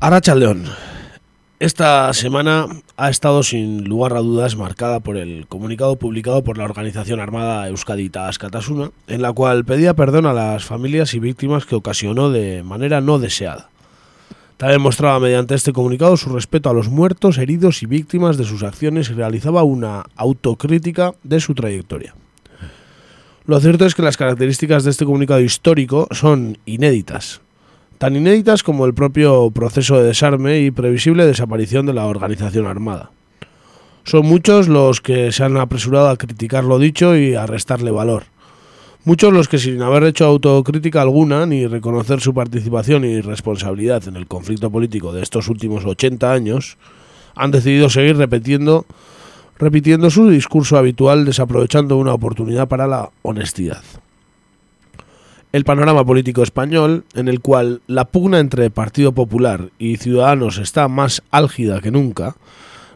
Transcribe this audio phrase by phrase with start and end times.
[0.00, 0.64] Arrachaldeón.
[1.58, 2.66] Esta semana
[2.96, 7.66] ha estado sin lugar a dudas marcada por el comunicado publicado por la organización armada
[7.66, 12.62] Euskadi Askatasuna, en la cual pedía perdón a las familias y víctimas que ocasionó de
[12.62, 13.70] manera no deseada.
[14.56, 18.62] También mostraba mediante este comunicado su respeto a los muertos, heridos y víctimas de sus
[18.62, 22.14] acciones y realizaba una autocrítica de su trayectoria.
[23.46, 27.40] Lo cierto es que las características de este comunicado histórico son inéditas,
[27.98, 33.10] tan inéditas como el propio proceso de desarme y previsible desaparición de la organización armada.
[34.04, 38.24] Son muchos los que se han apresurado a criticar lo dicho y a restarle valor.
[39.04, 44.16] Muchos los que sin haber hecho autocrítica alguna ni reconocer su participación y responsabilidad en
[44.16, 46.78] el conflicto político de estos últimos 80 años,
[47.34, 48.86] han decidido seguir repitiendo,
[49.58, 53.82] repitiendo su discurso habitual desaprovechando una oportunidad para la honestidad
[55.52, 60.88] el panorama político español, en el cual la pugna entre Partido Popular y Ciudadanos está
[60.88, 62.36] más álgida que nunca,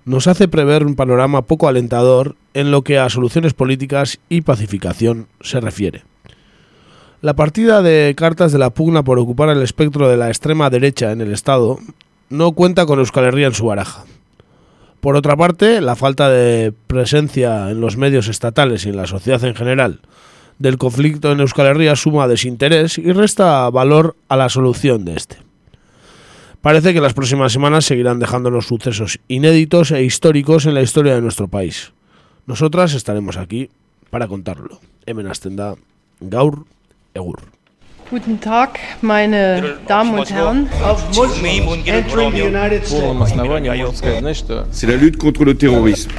[0.05, 5.29] nos hace prever un panorama poco alentador en lo que a soluciones políticas y pacificación
[5.41, 6.03] se refiere.
[7.21, 11.13] La partida de cartas de la pugna por ocupar el espectro de la extrema derecha
[11.13, 11.79] en el Estado
[12.29, 14.05] no cuenta con Euskal Herria en su baraja.
[15.01, 19.43] Por otra parte, la falta de presencia en los medios estatales y en la sociedad
[19.45, 20.01] en general
[20.59, 25.37] del conflicto en Euskal Herria suma desinterés y resta valor a la solución de este.
[26.61, 31.21] Parece que las próximas semanas seguirán dejándonos sucesos inéditos e históricos en la historia de
[31.21, 31.93] nuestro país.
[32.47, 33.71] Nosotras estaremos aquí
[34.11, 34.81] para contarlo.
[35.07, 35.75] Hemen da
[36.21, 36.65] gaur
[37.15, 37.41] egur.
[38.13, 40.69] Guten Tag, meine Damen und Herren.
[44.71, 46.13] C'est la lutte contre le terrorisme.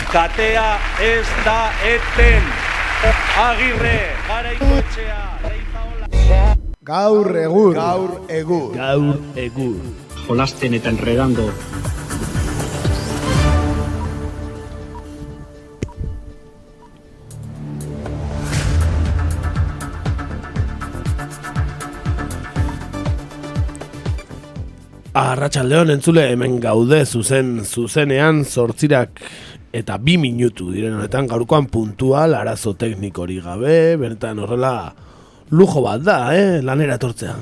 [3.04, 3.98] Agirre,
[4.30, 6.54] garaikoetxea, leizaola.
[6.88, 7.73] Gaur egur.
[7.76, 8.70] Gaur egur.
[8.78, 9.76] Gaur egur.
[10.23, 11.50] Jolasten eta enredando.
[25.14, 29.20] Arratxaldeon entzule hemen gaude zuzen zuzenean zortzirak
[29.73, 34.94] eta bi minutu diren honetan gaurkoan puntual arazo teknikori gabe, bertan horrela
[35.50, 37.36] lujo bat da, eh, lanera etortzea.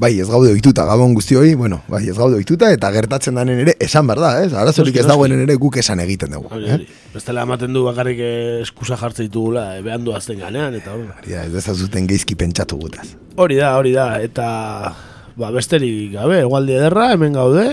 [0.00, 3.74] Bai, ez gaude ohituta gabon guztioi, bueno, bai, ez gaude ohituta eta gertatzen danen ere
[3.84, 4.46] esan behar da, eh?
[4.62, 6.78] Arazorik ez dagoen ere guk esan egiten dugu, eh?
[7.12, 8.22] Bestela ematen du bakarrik
[8.62, 11.04] eskusa jartzen ditugula, e, behan duazten ganean, eta hori.
[11.18, 13.10] Hori da, ez dezazuten geizki pentsatu gutaz.
[13.36, 14.48] Hori da, hori da, eta
[15.36, 17.66] ba, besterik gabe, egualdi ederra, hemen gaude,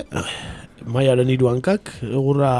[0.97, 2.53] maiaren iruankak, egurra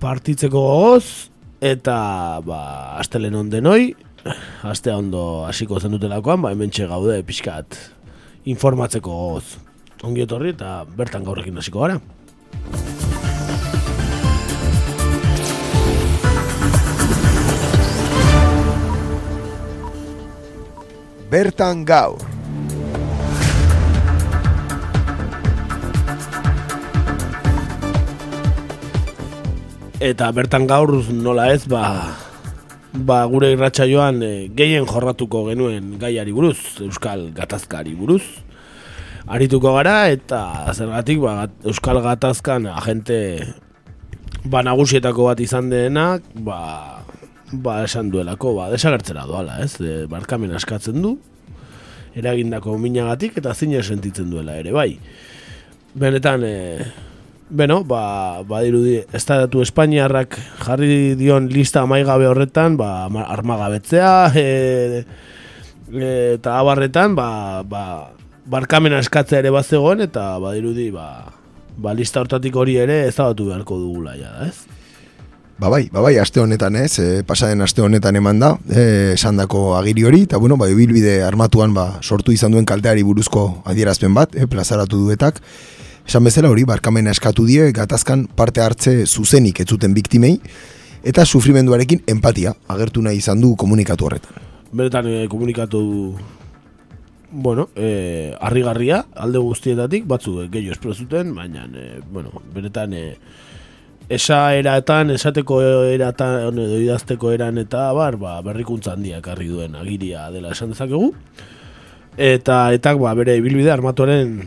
[0.00, 1.30] partitzeko gogoz,
[1.60, 1.96] eta
[2.44, 2.60] ba,
[3.00, 3.94] astelen ondenoi,
[4.66, 7.78] astea ondo hasiko zen dutelakoan, ba, hemen gaude pixkat
[8.44, 9.56] informatzeko gogoz.
[10.04, 12.00] Ongi etorri eta bertan gaurrekin hasiko gara.
[21.30, 22.35] Bertan gaur.
[29.96, 32.12] Eta bertan gaur nola ez, ba,
[32.92, 38.20] ba gure irratxa joan e, gehien jorratuko genuen gaiari buruz, Euskal Gatazkari buruz.
[39.24, 43.40] Arituko gara eta zergatik ba, Euskal Gatazkan agente
[44.44, 47.00] ba, nagusietako bat izan denak, ba,
[47.56, 49.78] ba esan duelako, ba, desagertzera doala, ez?
[49.80, 51.16] De, barkamen askatzen du,
[52.12, 54.90] eragindako minagatik eta zine sentitzen duela ere, bai.
[55.96, 57.05] Benetan, e,
[57.48, 60.34] Beno, ba, ba dirudi, estatu Espainiarrak
[60.64, 65.04] jarri dion lista amaigabe horretan, ba, armagabetzea, e,
[65.94, 67.84] e, eta abarretan, ba, ba,
[68.50, 71.30] barkamena eskatzea ere bat zegoen, eta ba dirudi, ba,
[71.78, 74.66] ba lista hortatik hori ere ez beharko dugula, ja, ez?
[75.56, 79.36] Ba bai, ba bai, aste honetan ez, e, pasaden aste honetan eman da, e, esan
[79.36, 84.14] dako agiri hori, eta bueno, ba, bilbide armatuan ba, sortu izan duen kalteari buruzko adierazpen
[84.14, 85.40] bat, e, plazaratu duetak,
[86.06, 90.36] Esan bezala hori, barkamena eskatu die, gatazkan parte hartze zuzenik ez zuten biktimei,
[91.02, 94.36] eta sufrimenduarekin empatia agertu nahi izan du komunikatu horretan.
[94.70, 95.80] Beretan eh, komunikatu
[97.32, 103.16] bueno, eh, arrigarria, alde guztietatik, batzu eh, gehiago espero zuten, baina, eh, bueno, beretan eh,
[104.08, 105.58] esa eratan, esateko
[105.90, 111.10] eratan, edo idazteko eran eta bar, ba, berrikuntza handiak harri duen agiria dela esan dezakegu.
[112.16, 114.38] Eta, eta ba, bere ibilbide armatuaren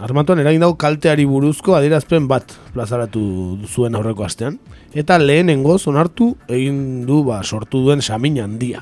[0.00, 3.20] Armatuan eragin dago kalteari buruzko adierazpen bat plazaratu
[3.68, 4.56] zuen aurreko astean.
[4.96, 8.80] Eta lehenengo onartu egin du ba, sortu duen samin handia.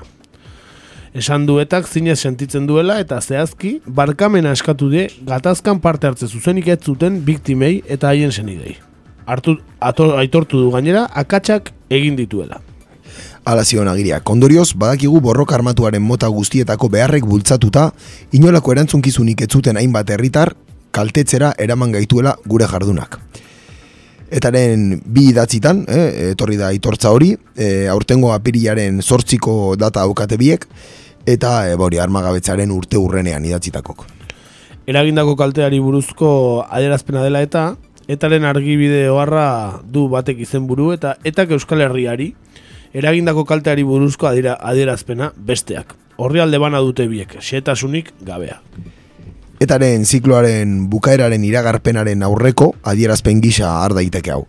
[1.15, 6.79] Esan duetak zinez sentitzen duela eta zehazki barkamena eskatu die gatazkan parte hartze zuzenik ez
[6.85, 8.77] zuten biktimei eta haien senidei.
[9.27, 12.61] Hartu, ato, aitortu du gainera akatsak egin dituela.
[13.45, 17.91] Ala zion agiria, kondorioz badakigu borroka armatuaren mota guztietako beharrek bultzatuta,
[18.33, 20.55] inolako erantzunkizunik ez zuten hainbat herritar
[20.99, 23.19] kaltetzera eraman gaituela gure jardunak.
[24.29, 30.67] Etaren bi idatzitan, eh, etorri da itortza hori, eh, aurtengo apirilaren zortziko data aukate biek,
[31.27, 34.05] eta eh, bori armagabetzaren urte urrenean idatzitakok.
[34.89, 36.31] Eragindako kalteari buruzko
[36.65, 37.65] adierazpena dela eta
[38.09, 42.31] etaren argibide oharra du batek izenburu eta etak Euskal Herriari
[42.97, 45.93] eragindako kalteari buruzko adiera, adierazpena besteak.
[46.17, 48.63] Horri alde bana dute biek, xetasunik gabea.
[49.59, 54.45] Etaren zikloaren bukaeraren iragarpenaren aurreko adierazpen gisa har daiteke hau.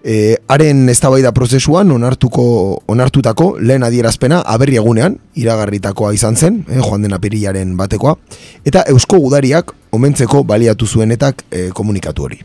[0.00, 2.44] E, haren eztabaida prozesuan onartuko
[2.88, 8.16] onartutako lehen adierazpena aberri egunean iragarritakoa izan zen, eh, joan den apirilaren batekoa,
[8.64, 12.40] eta Eusko Gudariak omentzeko baliatu zuenetak e, komunikatu hori.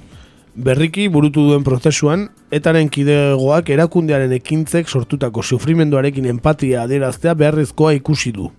[0.56, 8.51] Berriki burutu duen prozesuan, etaren kidegoak erakundearen ekintzek sortutako sufrimenduarekin empatia adieraztea beharrezkoa ikusi du,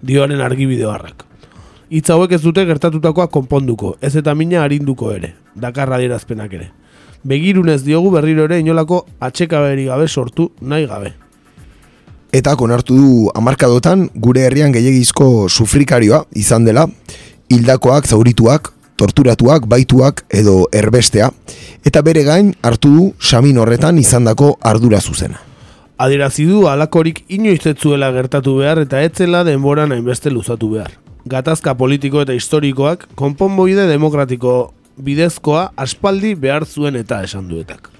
[0.00, 1.27] dioaren argibide harrak.
[1.88, 6.66] Hitz hauek ez dute gertatutakoa konponduko, ez eta mina arinduko ere, dakarra adierazpenak ere.
[7.24, 11.14] Begirunez diogu berriro ere inolako atxekaberi gabe sortu nahi gabe.
[12.32, 16.84] Eta konartu du amarkadotan gure herrian gehiagizko sufrikarioa izan dela,
[17.48, 18.68] hildakoak, zaurituak,
[19.00, 21.32] torturatuak, baituak edo erbestea,
[21.88, 25.40] eta bere gain hartu du samin horretan izandako ardura zuzena.
[25.96, 31.07] Adierazi du alakorik inoiz ez zuela gertatu behar eta etzela denboran hainbeste luzatu behar.
[31.28, 34.72] Gatazka politiko eta historikoak konponboide demokratiko
[35.04, 37.90] bidezkoa aspaldi behar zuen eta esan duetak.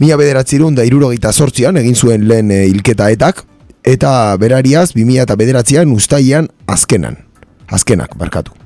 [0.00, 3.44] Mila bederatzirun da irurogeita sortzian egin zuen lehen e, hilketa etak,
[3.84, 7.20] eta berariaz 2000 eta bederatzean ustaian azkenan.
[7.68, 8.65] Azkenak, barkatu.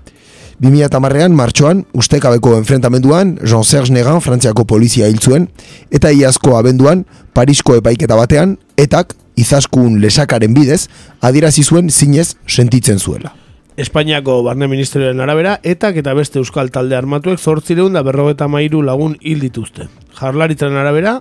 [0.60, 5.48] 2000 eta marrean, martxoan, ustekabeko enfrentamenduan, Jean-Serge Negan, frantziako polizia hil zuen,
[5.90, 10.88] eta iazko abenduan, Parisko epaiketa batean, etak, izaskun lesakaren bidez,
[11.24, 13.32] adirazi zuen zinez sentitzen zuela.
[13.80, 19.14] Espainiako barne ministerioaren arabera, etak eta beste euskal talde armatuek zortzireun da berrogeta mairu lagun
[19.22, 19.88] hil dituzte.
[20.18, 21.20] Jarlaritzaren arabera,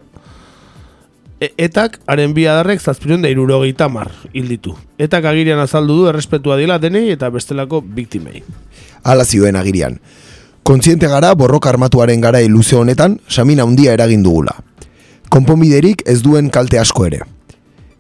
[1.40, 4.76] e- etak haren bi adarrek zazpireun da irurogeita mar hil ditu.
[4.98, 8.44] Etak agirian azaldu du errespetua dila denei eta bestelako biktimei.
[9.04, 10.00] Hala zioen agirian.
[10.64, 14.56] Kontziente gara borroka armatuaren gara luze honetan, samina handia eragin dugula.
[15.30, 17.22] Konponbiderik ez duen kalte asko ere.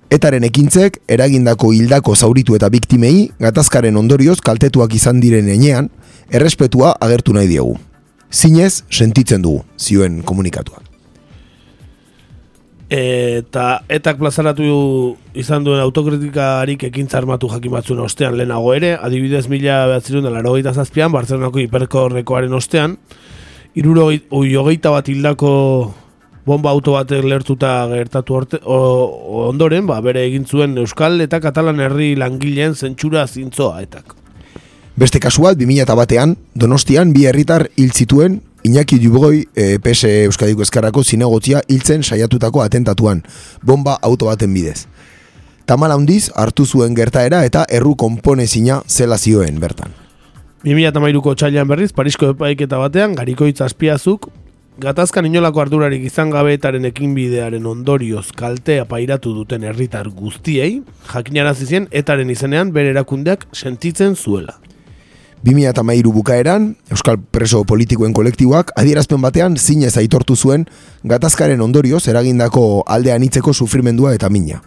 [0.09, 5.89] Etaren ekintzek, eragindako hildako zauritu eta biktimei, gatazkaren ondorioz kaltetuak izan diren enean,
[6.33, 7.77] errespetua agertu nahi diegu.
[8.33, 10.88] Zinez, sentitzen dugu, zioen komunikatuak.
[12.89, 14.65] Eta etak plazaratu
[15.37, 20.55] izan duen autokritikarik ekintza armatu jakin batzuen ostean lehenago ere, adibidez mila behatzerun da laro
[20.73, 22.97] zazpian, Bartzelonako hiperkorrekoaren ostean,
[23.75, 25.93] iruro hogeita bat hildako
[26.45, 31.79] bomba auto batek lertuta gertatu orte, o, ondoren, ba, bere egin zuen Euskal eta Katalan
[31.79, 34.15] herri langileen zentsura zintzoa etak.
[34.99, 41.03] Beste kasuat, 2000 batean, Donostian bi herritar hil zituen Iñaki Dubogoi e, PS Euskadiko Eskarrako
[41.03, 43.23] zinegotzia hiltzen saiatutako atentatuan,
[43.63, 44.87] bomba auto baten bidez.
[45.65, 49.93] Tamala handiz hartu zuen gertaera eta erru konponezina zela zioen bertan.
[50.65, 54.27] 2008ko txailan berriz, Parisko epaiketa batean, garikoitz azpiazuk,
[54.79, 60.81] gatazkan inolako ardurarik izan gabeetaren ekinbidearen ondorioz kaltea pairatu duten herritar guztiei,
[61.13, 64.59] jakinarazi zien etaren izenean bere erakundeak sentitzen zuela.
[65.43, 70.65] 2008 bukaeran, Euskal Preso Politikoen kolektiboak adierazpen batean zinez aitortu zuen
[71.07, 74.59] gatazkaren ondorioz eragindako aldean itzeko sufrimendua eta mina.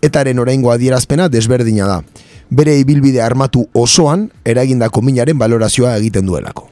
[0.00, 1.98] Etaren oraingo adierazpena desberdina da.
[2.48, 6.70] Bere ibilbide armatu osoan eragindako minaren balorazioa egiten duelako.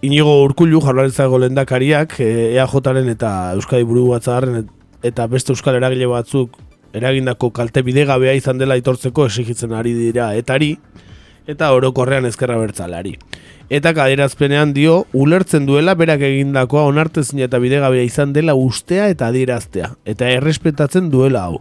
[0.00, 4.68] Inigo Urkullu jaurlaritzako lendakariak EAJaren eta Euskadi Buru Batzarren
[5.02, 6.56] eta beste euskal eragile batzuk
[6.96, 10.76] eragindako kalte bidegabea izan dela aitortzeko exigitzen ari dira etari
[11.48, 13.14] eta orokorrean ezkerra bertzalari.
[13.72, 19.94] Eta kaderazpenean dio, ulertzen duela berak egindakoa onartezin eta bidegabea izan dela ustea eta adieraztea,
[20.04, 21.58] eta errespetatzen duela hau.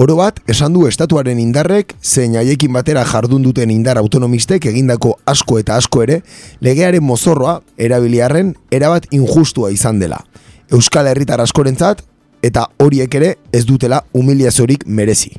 [0.00, 5.58] Oro bat, esan du estatuaren indarrek, zein haiekin batera jardun duten indar autonomistek egindako asko
[5.58, 6.20] eta asko ere,
[6.60, 10.22] legearen mozorroa, erabiliarren, erabat injustua izan dela.
[10.70, 12.04] Euskal Herritar askorentzat,
[12.40, 15.34] eta horiek ere ez dutela humiliazorik merezi.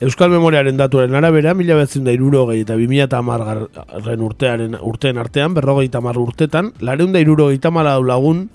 [0.00, 5.52] Euskal Memoriaren datuaren arabera, mila behatzen da irurogei eta bimila eta amargarren urtearen urtean artean,
[5.52, 8.48] berrogei eta urtetan, lareun da irurogei eta lagun,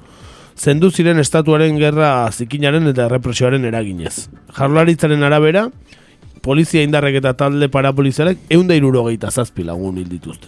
[0.58, 4.28] zendu ziren estatuaren gerra zikinaren eta represioaren eraginez.
[4.58, 5.70] Jarlaritzaren arabera,
[6.42, 10.48] polizia indarrek eta talde parapolizialek eunda irurogeita zazpi lagun hil dituzte.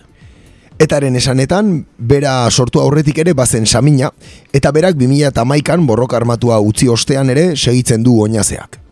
[0.80, 4.10] Etaren esanetan, bera sortu aurretik ere bazen samina,
[4.51, 8.87] eta berak 2008an borroka armatua utzi ostean ere segitzen du oinazeak.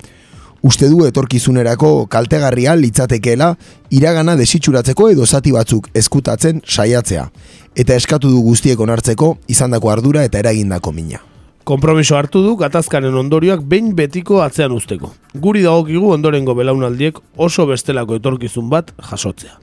[0.62, 3.52] Uste du etorkizunerako kaltegarria litzatekeela
[3.94, 7.28] iragana desitxuratzeko edo zati batzuk eskutatzen saiatzea,
[7.76, 11.22] eta eskatu du guztiek onartzeko izandako ardura eta eragindako mina.
[11.66, 15.12] Kompromiso hartu du gatazkanen ondorioak behin betiko atzean usteko.
[15.34, 19.58] Guri dagokigu ondorengo belaunaldiek oso bestelako etorkizun bat jasotzea.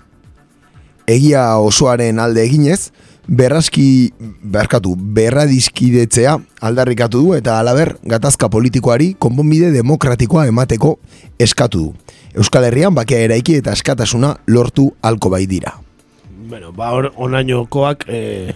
[1.06, 2.90] Egia osoaren alde eginez,
[3.28, 4.12] berraski,
[4.42, 10.96] berkatu, berradizkidetzea aldarrikatu du eta alaber gatazka politikoari konponbide demokratikoa emateko
[11.38, 11.94] eskatu du.
[12.34, 15.76] Euskal Herrian bakea eraiki eta eskatasuna lortu halko bai dira.
[16.48, 18.54] Bueno, ba hor onainokoak e,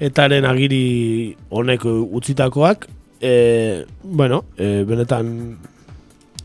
[0.00, 2.88] etaren agiri honek utzitakoak
[3.20, 5.58] e, bueno, e, benetan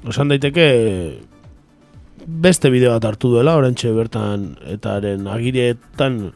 [0.09, 0.67] esan daiteke
[2.29, 6.31] beste bideo bat hartu duela orantxe bertan etaren agirietan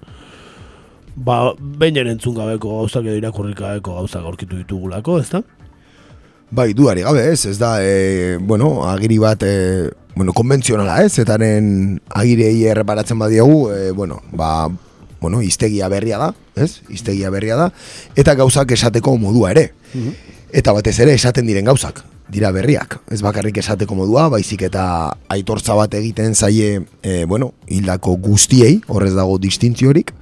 [1.16, 5.44] ba, behin erentzun gabeko gauzak edo irakurrik gabeko gauzak aurkitu ditugulako, ez da?
[6.54, 12.00] Bai, duari gabe ez, ez da, e, bueno, agiri bat, e, bueno, konbentzionala ez, etaren
[12.14, 14.70] agirei erreparatzen badiagu, e, bueno, ba,
[15.22, 17.70] bueno, iztegia berria da, ez, iztegia berria da,
[18.16, 19.72] eta gauzak esateko modua ere.
[20.54, 23.00] Eta batez ere esaten diren gauzak, dira berriak.
[23.10, 24.84] Ez bakarrik esateko modua, baizik eta
[25.34, 30.14] aitortza bat egiten zaie, e, bueno, hildako guztiei, horrez dago distintziorik,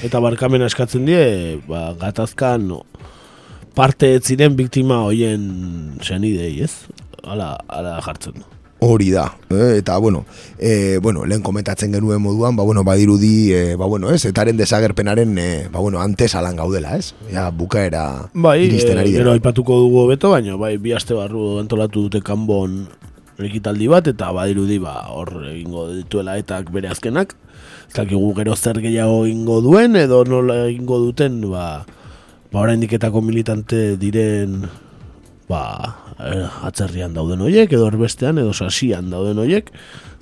[0.00, 2.70] Eta barkamena eskatzen die, ba, gatazkan
[3.76, 5.42] parte ez ziren biktima hoien
[6.00, 6.86] senidei, ez?
[7.20, 8.46] Hala, hala jartzen du.
[8.80, 10.22] Hori da, eh, eta bueno,
[10.56, 15.36] e, bueno, lehen komentatzen genuen moduan, ba bueno, badirudi, e, ba bueno, ez, etaren desagerpenaren,
[15.36, 17.12] e, ba bueno, antes alan gaudela, ez?
[17.28, 19.36] Ja, bukaera Bai, iristen e, ari gero dela.
[19.36, 22.86] aipatuko dugu beto, baina bai, bi aste barru antolatu dute kanbon
[23.36, 27.36] ekitaldi bat, eta badirudi, ba, hor egingo dituela etak bere azkenak.
[27.90, 31.82] Ez dakigu gero zer gehiago egingo duen, edo nola egingo duten, ba,
[32.52, 34.60] ba oraindik etako militante diren,
[35.50, 35.62] ba,
[36.22, 39.72] eh, atzerrian dauden hoiek, edo erbestean, edo sasian dauden hoiek,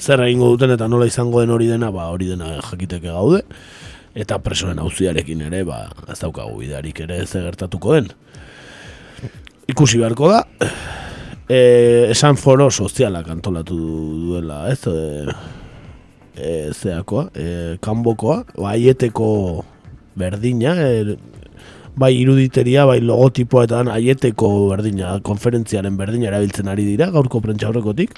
[0.01, 3.43] zer egingo duten eta nola izango den hori dena, ba, hori dena jakiteke gaude,
[4.17, 8.09] eta presoen auziarekin ere, ba, ez daukagu bidearik ere ez gertatuko den.
[9.69, 10.41] Ikusi beharko da,
[11.45, 11.61] e,
[12.17, 15.58] esan foro sozialak antolatu duela, ez, e,
[16.39, 19.31] e, zeakoa, e, kanbokoa, baieteko
[20.19, 21.17] berdina, e,
[21.99, 28.15] bai iruditeria, bai logotipoa eta aieteko berdina, konferentziaren berdina erabiltzen ari dira, gaurko prentsa horrekotik.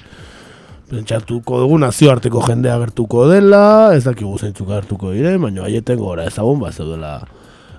[0.90, 3.62] Pentsatuko dugu nazioarteko jendea gertuko dela,
[3.94, 7.14] ez dakigu zeintzuk gertuko dire, baina aieten gora ezagun, ba, zeudela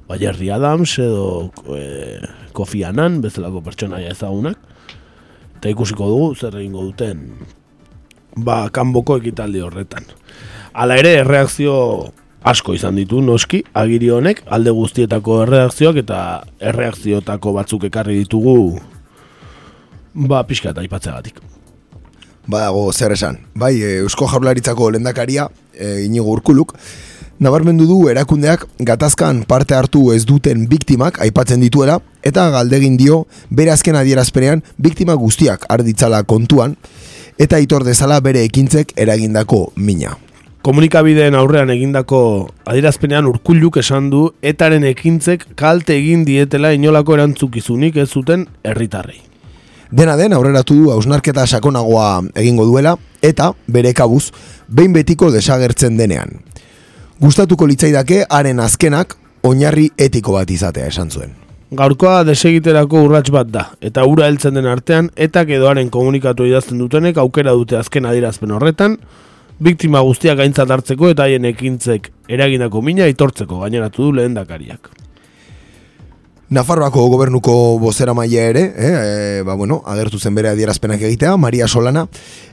[0.07, 2.21] ba, Jerry Adams edo e,
[2.55, 4.57] Kofi Annan, bezalako pertsonaia ezagunak.
[5.59, 7.27] Eta ikusiko dugu zer egingo duten
[8.35, 10.05] ba, kanboko ekitaldi horretan.
[10.73, 11.75] Hala ere, erreakzio
[12.41, 16.19] asko izan ditu noski, agiri honek, alde guztietako erreakzioak eta
[16.71, 18.79] erreakziotako batzuk ekarri ditugu
[20.13, 21.39] ba, pixka eta aipatzeagatik.
[22.49, 23.37] Badago zer esan.
[23.55, 26.73] Bai, e, Eusko Jaurlaritzako lendakaria, e, inigo urkuluk,
[27.41, 33.73] nabarmendu du erakundeak gatazkan parte hartu ez duten biktimak aipatzen dituela, eta galdegin dio bere
[33.73, 36.75] azken adierazpenean biktima guztiak arditzala kontuan,
[37.41, 40.13] eta itor dezala bere ekintzek eragindako mina.
[40.61, 42.19] Komunikabideen aurrean egindako
[42.69, 49.17] adierazpenean urkulluk esan du etaren ekintzek kalte egin dietela inolako erantzukizunik ez zuten herritarrei.
[49.89, 52.93] Dena den aurreratu du hausnarketa sakonagoa egingo duela
[53.25, 54.29] eta bere kabuz
[54.69, 56.37] behin betiko desagertzen denean.
[57.19, 61.33] Gustatuko litzaidake haren azkenak oinarri etiko bat izatea esan zuen.
[61.71, 66.81] Gaurkoa desegiterako urrats bat da, eta ura heltzen den artean, etak edo haren komunikatu idazten
[66.81, 68.97] dutenek aukera dute azken adierazpen horretan,
[69.63, 74.91] biktima guztiak aintzat hartzeko eta haien ekintzek eragindako mina itortzeko gaineratu du lehen dakariak.
[76.51, 81.71] Nafarroako gobernuko bozera maila ere, eh, eh, ba, bueno, agertu zen bere adierazpenak egitea, Maria
[81.71, 82.03] Solana,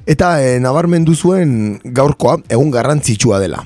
[0.06, 3.64] eta eh, nabarmendu zuen gaurkoa egun garrantzitsua dela.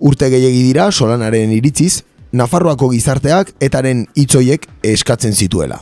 [0.00, 5.78] Urte gehiegi dira Solanaren iritziz, Nafarroako gizarteak etaren hitzoiek eskatzen zituela.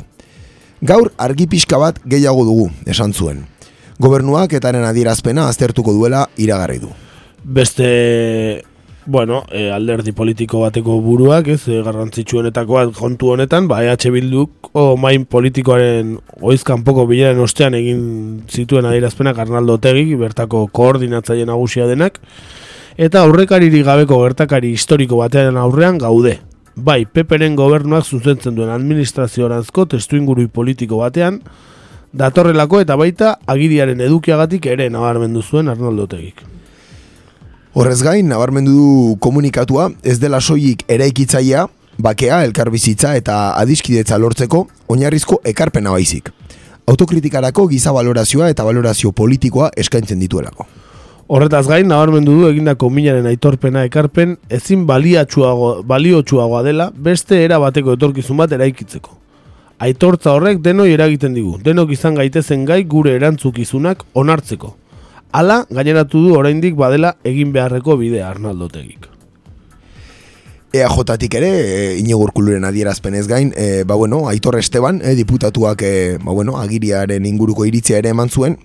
[0.86, 3.42] Gaur argi pixka bat gehiago dugu, esan zuen.
[3.98, 6.90] Gobernuak etaren adierazpena aztertuko duela iragarri du.
[7.42, 8.62] Beste,
[9.06, 14.70] bueno, e, alderdi politiko bateko buruak, ez, e, garrantzitsuenetako bat kontu honetan, ba, EH Bilduk
[14.76, 21.86] o main politikoaren oizkan poko bilaren ostean egin zituen adierazpenak Arnaldo Otegi, bertako koordinatzaile nagusia
[21.86, 22.20] denak,
[22.96, 26.38] eta aurrekariri gabeko gertakari historiko batean aurrean gaude.
[26.76, 31.40] Bai, peperen gobernuak zuzentzen duen administrazioaranzko testu ingurui politiko batean,
[32.12, 36.42] datorrelako eta baita agiriaren edukiagatik ere nabarmendu zuen Arnaldo Tegik.
[37.76, 41.66] Horrez gain, nabarmendu du komunikatua ez dela soilik eraikitzailea,
[42.00, 46.32] bakea, elkarbizitza eta adiskidetza lortzeko oinarrizko ekarpena baizik.
[46.86, 50.66] Autokritikarako giza valorazioa eta valorazio politikoa eskaintzen dituelako.
[51.26, 58.38] Horretaz gain, nabarmendu du egindako minaren aitorpena ekarpen ezin baliotsuagoa dela beste era bateko etorkizun
[58.38, 59.10] bat eraikitzeko.
[59.82, 64.76] Aitortza horrek denoi eragiten digu, denok izan gaitezen gai gure erantzukizunak onartzeko.
[65.32, 69.15] Hala, gaineratu du oraindik badela egin beharreko bidea Arnaldo Tegik.
[70.78, 76.18] EAJ-tik ere, e, Inigo Urkuluren adierazpenez gain, e, ba bueno, Aitor Esteban, e, diputatuak, e,
[76.22, 78.58] ba bueno, agiriaren inguruko iritzia ere eman zuen,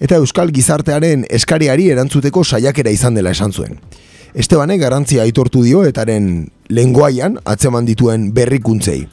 [0.00, 3.80] eta Euskal Gizartearen eskariari erantzuteko saiakera izan dela esan zuen.
[4.34, 9.04] Estebanek garantzia aitortu dio etaren lenguaian atzeman dituen berrikuntzei.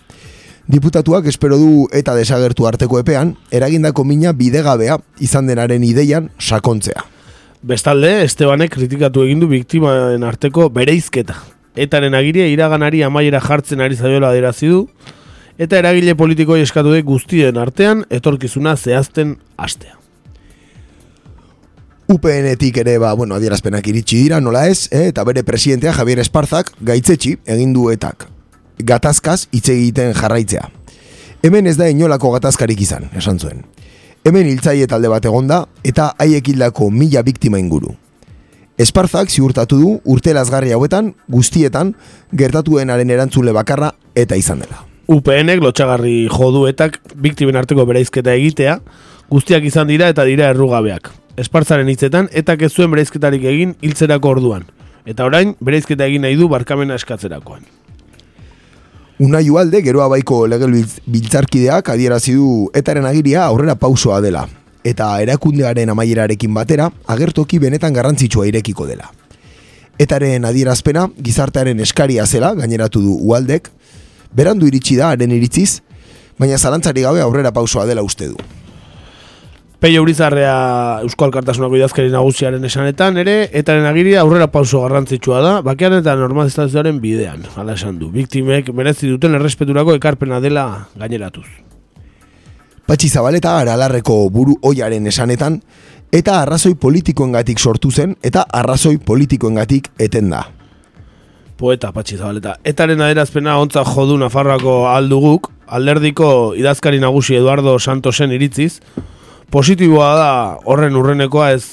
[0.71, 7.03] Diputatuak espero du eta desagertu arteko epean, eragindako mina bidegabea izan denaren ideian sakontzea.
[7.61, 11.35] Bestalde, Estebanek kritikatu egin du biktimaren arteko bereizketa.
[11.75, 14.87] Etaren agiria iraganari amaiera jartzen ari zaiola adirazi du,
[15.57, 19.97] eta eragile politikoi eskatu guztien artean etorkizuna zehazten astea.
[22.11, 25.07] UPN-etik ere, ba, bueno, adierazpenak iritsi dira, nola ez, eh?
[25.13, 28.27] eta bere presidentea Javier Esparzak gaitzetsi egin duetak
[28.83, 30.69] gatazkaz hitz egiten jarraitzea.
[31.43, 33.63] Hemen ez da inolako gatazkarik izan, esan zuen.
[34.25, 37.95] Hemen hiltzaile talde bat egonda eta haiek hildako mila biktima inguru.
[38.79, 41.95] Esparzak ziurtatu du urte lazgarri hauetan guztietan
[42.31, 44.85] gertatuenaren erantzule bakarra eta izan dela.
[45.11, 48.77] UPNek lotxagarri joduetak biktimen arteko bereizketa egitea,
[49.29, 51.11] guztiak izan dira eta dira errugabeak.
[51.41, 54.65] Espartzaren hitzetan eta ez zuen bereizketarik egin hiltzerako orduan.
[55.05, 57.65] Eta orain bereizketa egin nahi du barkamena eskatzerakoan.
[59.21, 64.47] Unai ualde, geroa baiko legel biltzarkideak adierazi du etaren agiria aurrera pausoa dela.
[64.83, 69.11] Eta erakundearen amaierarekin batera, agertoki benetan garrantzitsua irekiko dela.
[70.01, 73.69] Etaren adierazpena, gizartearen eskaria zela, gaineratu du ualdek,
[74.33, 75.81] berandu iritsi da, haren iritziz,
[76.39, 78.37] baina zalantzari gabe aurrera pausoa dela uste du.
[79.81, 85.97] Peio Urizarrea Eusko Alkartasunako idazkari nagusiaren esanetan ere, etaren agiria aurrera pauso garrantzitsua da, bakean
[85.97, 88.11] eta normalizazioaren bidean, hala esan du.
[88.13, 90.67] Biktimek merezi duten errespeturako ekarpena dela
[91.01, 91.47] gaineratuz.
[92.91, 95.53] Patxi Zabaleta aralarreko buru oiaren esanetan,
[96.11, 100.41] eta arrazoi politikoengatik sortu zen, eta arrazoi politikoengatik eten da.
[101.55, 102.57] Poeta Patxi Zabaleta.
[102.67, 108.81] Etaren aderazpena ontza jodu Nafarroako alduguk, alderdiko idazkari nagusi Eduardo Santosen iritziz,
[109.55, 110.29] positiboa da
[110.67, 111.63] horren urrenekoa ez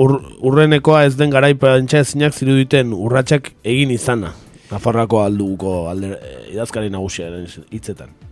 [0.00, 4.32] ur, urrenekoa ez den garaipantxa ezinak ziruditen urratsak egin izana.
[4.72, 6.16] Nafarrako alduko alde,
[6.56, 8.23] idazkari nagusiaren hitzetan.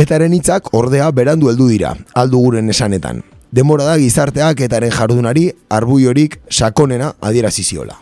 [0.00, 3.20] Etaren hitzak ordea berandu heldu dira, alduguren esanetan.
[3.52, 7.98] Demora da gizarteak etaren jardunari arbuiorik sakonena adieraziziola.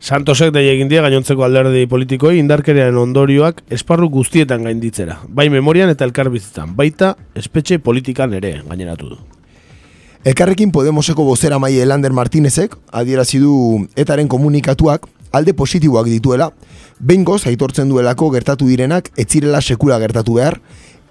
[0.00, 6.06] Santosek da egin dia gainontzeko alderdi politikoi indarkerean ondorioak esparru guztietan gainditzera, bai memorian eta
[6.06, 9.20] elkarbizitzan, baita espetxe politikan ere gaineratu du.
[10.24, 13.52] Elkarrekin Podemoseko bozera maile Lander Martinezek adierazi du
[13.96, 16.50] etaren komunikatuak alde positiboak dituela,
[16.98, 20.58] bengoz aitortzen duelako gertatu direnak etzirela sekula gertatu behar,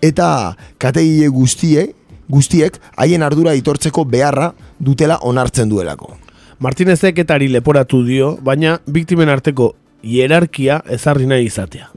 [0.02, 1.94] eta kategile guztie,
[2.30, 6.16] guztiek haien ardura aitortzeko beharra dutela onartzen duelako.
[6.60, 11.90] Martinezek etari leporatu dio, baina biktimen arteko hierarkia ezarri nahi izatea.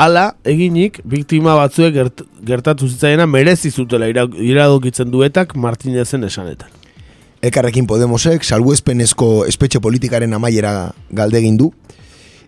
[0.00, 6.70] Hala, eginik, biktima batzuek gert, gertatu zitzaiena merezi zutela iradokitzen duetak Martinezen esanetan.
[7.42, 11.72] Elkarrekin Podemosek, salbuespenezko espetxe politikaren amaiera galdegin du,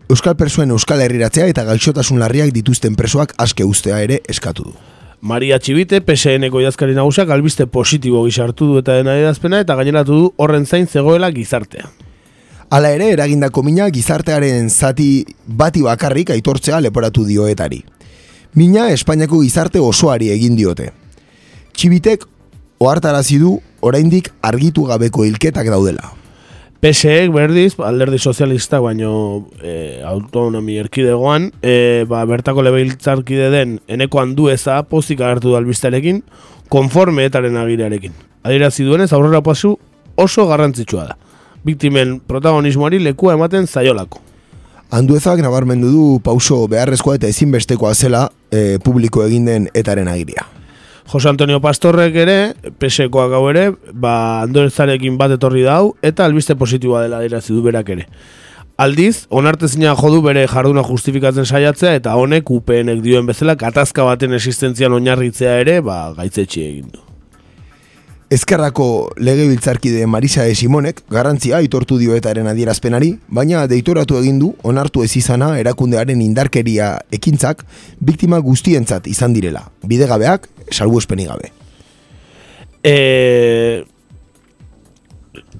[0.06, 4.72] Euskal Persuen Euskal Herriratzea eta gaixotasun larriak dituzten presoak aske ustea ere eskatu du.
[5.24, 10.26] Maria Txibite, PSN-eko idazkari nagusak, albiste positibo gizartu du eta dena edazpena eta gaineratu du
[10.36, 11.88] horren zain zegoela gizartea.
[12.68, 17.80] Hala ere, eragindako mina gizartearen zati bati bakarrik aitortzea leporatu dioetari.
[18.60, 20.90] Mina Espainiako gizarte osoari egin diote.
[21.72, 22.28] Txibitek
[22.78, 26.12] ohartarazi du oraindik argitu gabeko hilketak daudela.
[26.84, 34.50] PSEek berdiz, alderdi sozialista baino e, autonomi erkidegoan, e, ba, bertako lebeiltzarkide den eneko handu
[34.52, 36.20] eza pozik agertu du albistarekin,
[36.68, 38.12] konforme etaren agirearekin.
[38.44, 39.78] Adirazi duenez, aurrera pasu
[40.20, 41.16] oso garrantzitsua da
[41.64, 44.20] biktimen protagonismoari lekua ematen zaiolako.
[44.92, 50.44] Anduezak nabarmendu du pauso beharrezkoa eta ezinbestekoa zela e, publiko egin den etaren agiria.
[51.10, 52.38] Jose Antonio Pastorrek ere,
[52.80, 57.90] pesekoak gau ere, ba, andorezarekin bat etorri dau, eta albiste positiboa dela dira du berak
[57.90, 58.08] ere.
[58.76, 64.92] Aldiz, onartezina jodu bere jarduna justifikatzen saiatzea, eta honek UPNek dioen bezala, katazka baten existentzian
[64.92, 67.13] oinarritzea ere, ba, gaitzetxe egin du.
[68.32, 70.54] Ezkerrako legebiltzarkide Marisa e.
[70.56, 77.66] Simonek garrantzia aitortu dioetaren adierazpenari, baina deitoratu egin du onartu ez izana erakundearen indarkeria ekintzak
[78.00, 81.52] biktima guztientzat izan direla, bidegabeak salbuespenik gabe.
[82.84, 83.84] E,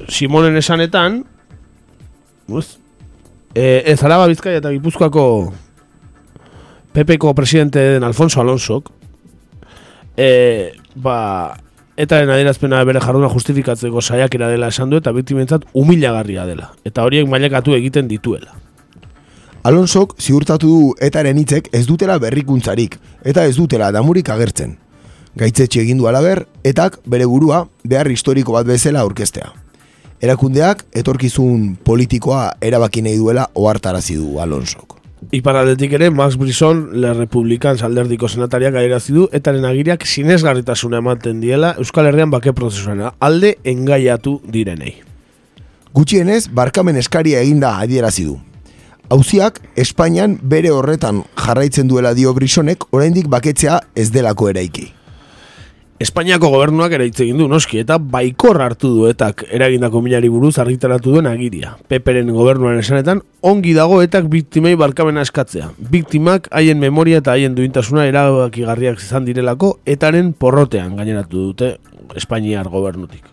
[0.09, 1.23] Simonen esanetan,
[2.49, 2.79] buz,
[3.55, 5.27] e, ez Araba Bizkaia eta Gipuzkoako
[6.95, 8.91] PPko presidente den Alfonso Alonsok,
[10.17, 11.59] e, ba,
[11.97, 16.73] etaren adierazpena bere jarduna justifikatzeko saiakera dela esan du eta biktimentzat humilagarria dela.
[16.85, 18.55] Eta horiek mailakatu egiten dituela.
[19.65, 24.77] Alonsok ziurtatu du etaren hitzek ez dutela berrikuntzarik eta ez dutela damurik agertzen.
[25.35, 29.49] Gaitzetxe egin du alaber, etak bere burua behar historiko bat bezala aurkeztea.
[30.23, 35.04] Erakundeak etorkizun politikoa erabaki nahi duela ohartarazi du Alonsok.
[35.33, 41.75] Iparaldetik ere, Max Brisson, Le Republicans alderdiko senatariak airazi du, etaren agiriak sinesgarritasuna ematen diela
[41.79, 44.97] Euskal Herrian bake prozesuena, alde engaiatu direnei.
[45.95, 48.41] Gutxienez, barkamen eskaria eginda adierazi du.
[49.13, 54.91] Hauziak, Espainian bere horretan jarraitzen duela dio Brissonek, oraindik baketzea ez delako eraiki.
[56.05, 60.59] Espainiako gobernuak ere hitz egin du noski eta baikor hartu du etak eragindako minari buruz
[60.61, 61.71] argitaratu duen agiria.
[61.89, 65.71] Peperen gobernuaren esanetan ongi dago etak biktimei barkamena eskatzea.
[65.95, 71.73] Biktimak haien memoria eta haien duintasuna erabakigarriak izan direlako etaren porrotean gaineratu dute
[72.21, 73.25] Espainiar gobernutik.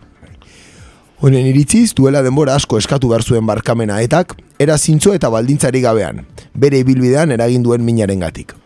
[1.20, 6.24] Honen iritziz, duela denbora asko eskatu behar zuen barkamena etak, era zintzo eta baldintzari gabean,
[6.56, 8.56] bere ibilbidean eragin duen minaren gatik.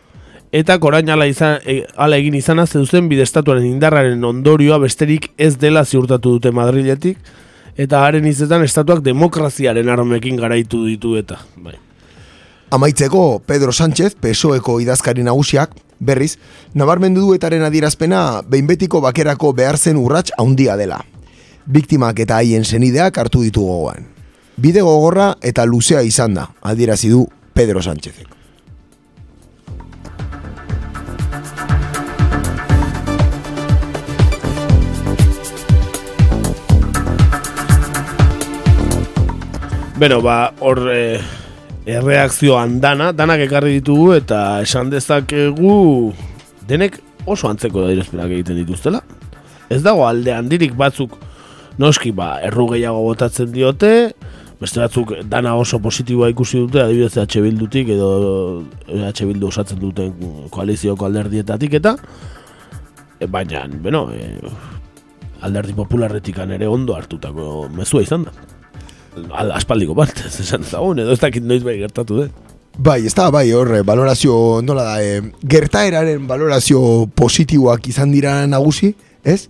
[0.57, 5.83] Eta orain ala, izan, e, ala egin izana zeuzen bidestatuaren indarraren ondorioa besterik ez dela
[5.85, 7.17] ziurtatu dute Madriletik,
[7.77, 11.37] eta haren izetan estatuak demokraziaren armekin garaitu ditu eta.
[11.61, 11.75] Bai.
[12.73, 16.37] Amaitzeko Pedro Sánchez, PSOEko idazkari nagusiak, berriz,
[16.73, 21.03] nabarmendu duetaren adierazpena behin betiko bakerako behar zen urrats handia dela.
[21.67, 24.09] Biktimak eta haien senideak hartu ditu gogoan.
[24.57, 28.36] Bide gogorra eta luzea izan da, adierazi du Pedro Sánchezek.
[39.97, 41.17] Beno, ba, hor e,
[41.89, 46.11] erreakzio andana, danak ekarri ditugu eta esan dezakegu
[46.69, 48.99] denek oso antzeko da direzpenak egiten dituztela.
[49.73, 51.15] Ez dago alde handirik batzuk
[51.81, 54.11] noski ba, erru gehiago botatzen diote,
[54.61, 58.11] beste batzuk dana oso positiboa ikusi dute, adibidez EH Bildutik edo
[58.85, 60.13] EH Bildu osatzen duten
[60.53, 61.95] koalizioko alderdietatik eta
[63.17, 64.29] e, baina, beno, e,
[65.41, 68.35] alderdi popularretikan ere ondo hartutako mezua izan da
[69.31, 72.35] al, aspaldiko bat, ez esan ezagun, edo ez dakit noiz bai gertatu den.
[72.77, 78.91] Bai, ez da, bai, horre, valorazio, nola da, e, gertaeraren valorazio positiboak izan dira nagusi,
[79.25, 79.47] ez?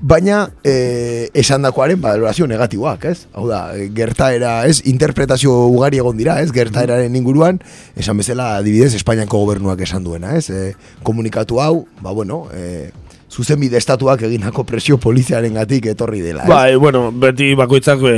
[0.00, 3.26] Baina, e, esan dakoaren valorazio negatiboak, ez?
[3.36, 3.60] Hau da,
[3.92, 4.78] gertaera, ez?
[4.88, 6.48] Interpretazio ugari egon dira, ez?
[6.54, 7.60] Gertaeraren inguruan,
[7.98, 10.48] esan bezala, adibidez, Espainiako gobernuak esan duena, ez?
[10.48, 10.72] E,
[11.04, 12.94] komunikatu hau, ba, bueno, e,
[13.28, 16.52] zuzenbide estatuak eginako presio poliziaren gatik etorri dela, ez?
[16.54, 18.14] Bai, bueno, beti bakoitzak e,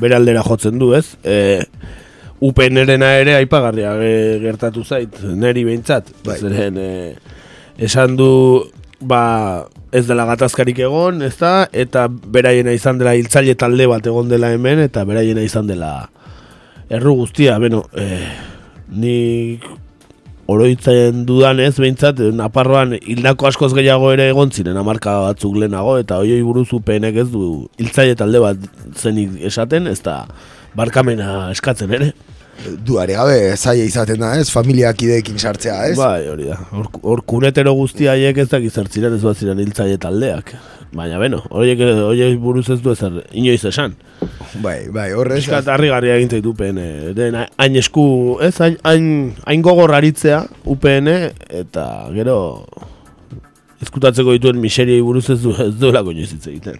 [0.00, 1.16] bere aldera jotzen du, ez?
[1.24, 1.64] E,
[2.44, 3.94] UPN-erena ere aipagarria
[4.42, 6.10] gertatu zait, neri behintzat.
[6.26, 6.38] Bai.
[6.42, 7.44] Zeren, e,
[7.88, 8.30] esan du,
[9.00, 11.54] ba, ez dela gatazkarik egon, ez da?
[11.72, 15.94] Eta beraiena izan dela hiltzaile talde bat egon dela hemen, eta beraiena izan dela
[16.92, 18.20] erru guztia, beno, e,
[18.94, 19.64] nik
[20.50, 26.20] oroitzen dudan ez behintzat, Naparroan hildako askoz gehiago ere egon ziren amarka batzuk lehenago, eta
[26.24, 27.46] oioi buruz UPNek ez du
[27.80, 28.68] hiltzaile talde bat
[29.00, 30.24] zenik esaten, ez da
[30.76, 32.12] barkamena eskatzen ere.
[32.86, 34.46] Duare gabe, zaila izaten da, ez?
[34.52, 35.96] Familiak ideekin sartzea, ez?
[35.98, 36.60] Bai, hori da.
[36.70, 40.54] Hor, hor kunetero guzti haiek ez dakit zertziren ez bat ziren hiltzaile taldeak.
[40.94, 43.96] Baina, beno, horiek, horiek buruz ez du ezer, inoiz esan.
[44.62, 45.40] Bai, bai, horrez.
[45.42, 46.78] Eskat harri garria egin zaitu UPN.
[47.16, 48.04] Den, hain esku,
[48.44, 49.08] ez, hain, hain,
[49.42, 51.10] hain gogor aritzea UPN,
[51.62, 52.36] eta gero
[53.82, 56.78] ezkutatzeko dituen miseriei buruz ez du, ez duelako inoiz hitz egiten.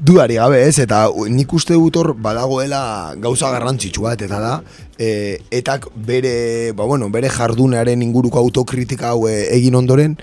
[0.00, 4.52] Duari gabe ez, eta nik uste dut hor badagoela gauza garrantzitsu bat, eta da,
[4.96, 10.16] e, etak bere, ba bueno, bere jardunearen inguruko autokritika hau e, egin ondoren,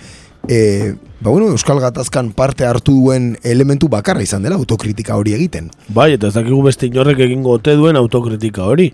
[0.47, 5.71] e, ba bueno, Euskal Gatazkan parte hartu duen elementu bakarra izan dela autokritika hori egiten.
[5.89, 8.91] Bai, eta ez dakigu beste inorrek egingo ote duen autokritika hori.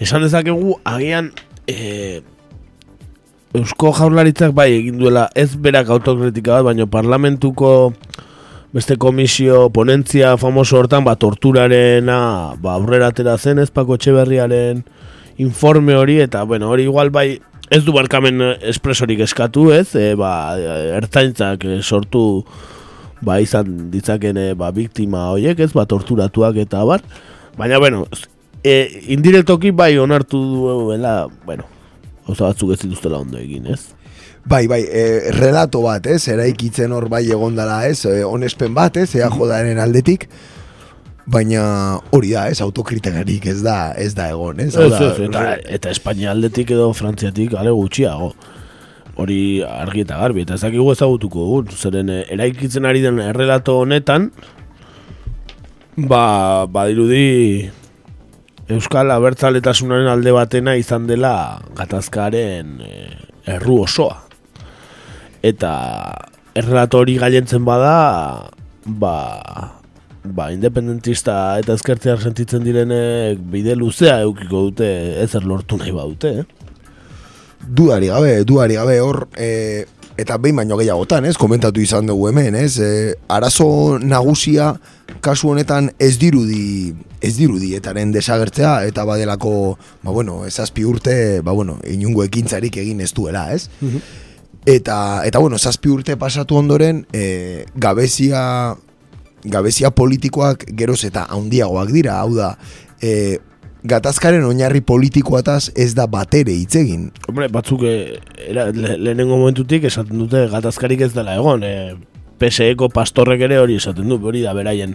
[0.00, 1.32] Esan dezakegu, agian,
[1.68, 2.22] e,
[3.50, 7.92] Eusko jaurlaritzak bai egin duela ez berak autokritika bat, baina parlamentuko
[8.70, 12.20] beste komisio ponentzia famoso hortan, ba, torturarena
[12.62, 14.84] ba, aurrera atera zen ez Pako Etxeberriaren
[15.42, 17.40] informe hori, eta bueno, hori igual bai
[17.70, 20.58] ez du barkamen espresorik eskatu ez, e, ba,
[20.98, 22.44] ertaintzak e, sortu
[23.24, 27.04] ba izan ditzaken eh, ba biktima horiek, ez, ba torturatuak eta bar.
[27.58, 28.06] Baina bueno,
[28.64, 31.14] e, indirektoki bai onartu duela,
[31.46, 31.68] bueno,
[32.26, 33.92] oso batzuk ez dituztela ondo egin, ez?
[34.48, 39.12] Bai, bai, e, relato bat, ez, eraikitzen hor bai egondala, ez, e, onespen bat, ez,
[39.18, 40.30] ea jodaren aldetik,
[41.30, 41.62] baina
[42.14, 45.44] hori da, ez, autokritikarik ez da, ez da egon, ez, Ez, ez, eta,
[45.78, 48.32] eta Espainia aldetik edo Frantziatik ale gutxiago.
[49.20, 53.76] Hori argi eta garbi, eta ez dakigu ezagutuko dugun, zeren eh, eraikitzen ari den errelato
[53.82, 54.30] honetan,
[56.08, 57.68] ba, badirudi
[58.70, 61.34] Euskal Abertzaletasunaren alde batena izan dela
[61.78, 63.10] gatazkaren eh,
[63.58, 64.22] erru osoa.
[65.42, 65.72] Eta
[66.56, 68.48] errelato hori gailentzen bada,
[68.86, 69.14] ba,
[70.24, 74.90] ba, independentista eta ezkertziar sentitzen direnek bide luzea eukiko dute
[75.22, 76.44] ezer lortu nahi badute, eh?
[77.60, 79.84] Dudari gabe, dudari gabe hor, e,
[80.20, 84.72] eta behin baino gehiagotan, ez, komentatu izan dugu hemen, ez, e, arazo nagusia
[85.24, 89.52] kasu honetan ez dirudi, ez dirudi etaren desagertzea, eta badelako,
[90.02, 93.68] ba bueno, ezazpi urte, ba bueno, inungo ekintzarik egin ez duela, ez?
[94.68, 98.76] Eta, eta bueno, zazpi urte pasatu ondoren, e, gabezia,
[99.44, 102.54] gabezia politikoak geroz eta handiagoak dira, hau da,
[103.02, 103.38] e,
[103.88, 107.08] gatazkaren oinarri politikoataz ez da batere hitz egin.
[107.28, 111.64] Hombre, batzuk eh, era, le, lehenengo momentutik esaten dute gatazkarik ez dela egon.
[111.64, 111.96] E,
[112.40, 114.94] PSEko pastorrek ere hori esaten du, hori da beraien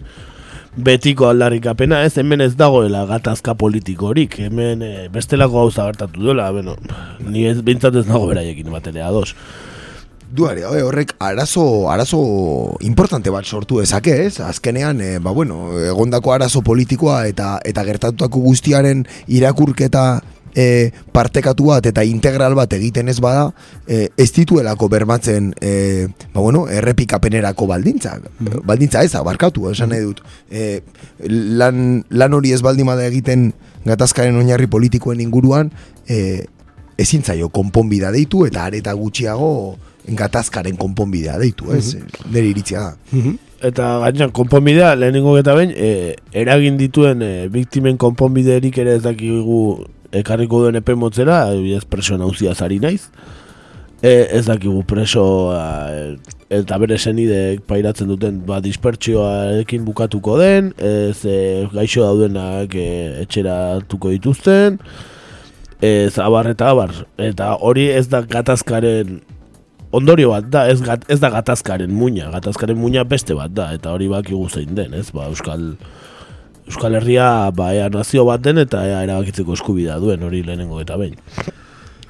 [0.76, 6.50] betiko aldarrikapena, ez hemen ez dagoela gatazka politiko horik, hemen e, bestelako gauza bertatu duela,
[6.52, 6.76] bueno,
[7.24, 9.32] ni ez bintzat ez dago beraiekin batere ados.
[10.34, 14.40] Duari, gabe, horrek arazo, arazo importante bat sortu dezake, ez?
[14.42, 20.06] Azkenean, e, ba bueno, egondako arazo politikoa eta eta gertatutako guztiaren irakurketa
[20.56, 23.52] e, partekatu bat eta integral bat egiten ez bada,
[23.86, 28.26] e, ez dituelako bermatzen e, ba bueno, errepikapenerako baldintzak.
[28.66, 30.24] Baldintza ez, abarkatu, esan nahi dut.
[30.50, 30.82] E,
[31.30, 33.52] lan, lan hori ez baldin bada egiten
[33.86, 35.70] gatazkaren oinarri politikoen inguruan,
[36.10, 36.48] e,
[36.98, 39.76] ezin zaio konponbidea deitu eta areta gutxiago
[40.08, 41.96] gatazkaren konponbidea deitu, ez?
[42.30, 43.34] Nire iritzia da.
[43.65, 49.86] Eta gaina konponbidea lehenengo eta behin e, eragin dituen e, biktimen konponbiderik ere ez dakigu
[50.15, 53.10] ekarriko duen epe motzera, ez preso nauzia zari naiz.
[54.04, 56.18] E, ez dakigu preso e,
[56.60, 62.88] eta bere senideek pairatzen duten ba, dispertsioarekin bukatuko den, ez e, gaixo daudenak e,
[63.24, 64.78] etxeratuko dituzten,
[65.82, 66.94] ez abar eta abar.
[67.18, 69.24] Eta hori ez da gatazkaren
[69.96, 73.94] ondorio bat da, ez, gat, ez da gatazkaren muina, gatazkaren muina beste bat da, eta
[73.96, 75.76] hori bakigu zein den, ez, ba, Euskal,
[76.68, 80.98] Euskal Herria, ba, ea nazio bat den, eta ea erabakitzeko eskubidea duen, hori lehenengo eta
[81.02, 81.16] behin.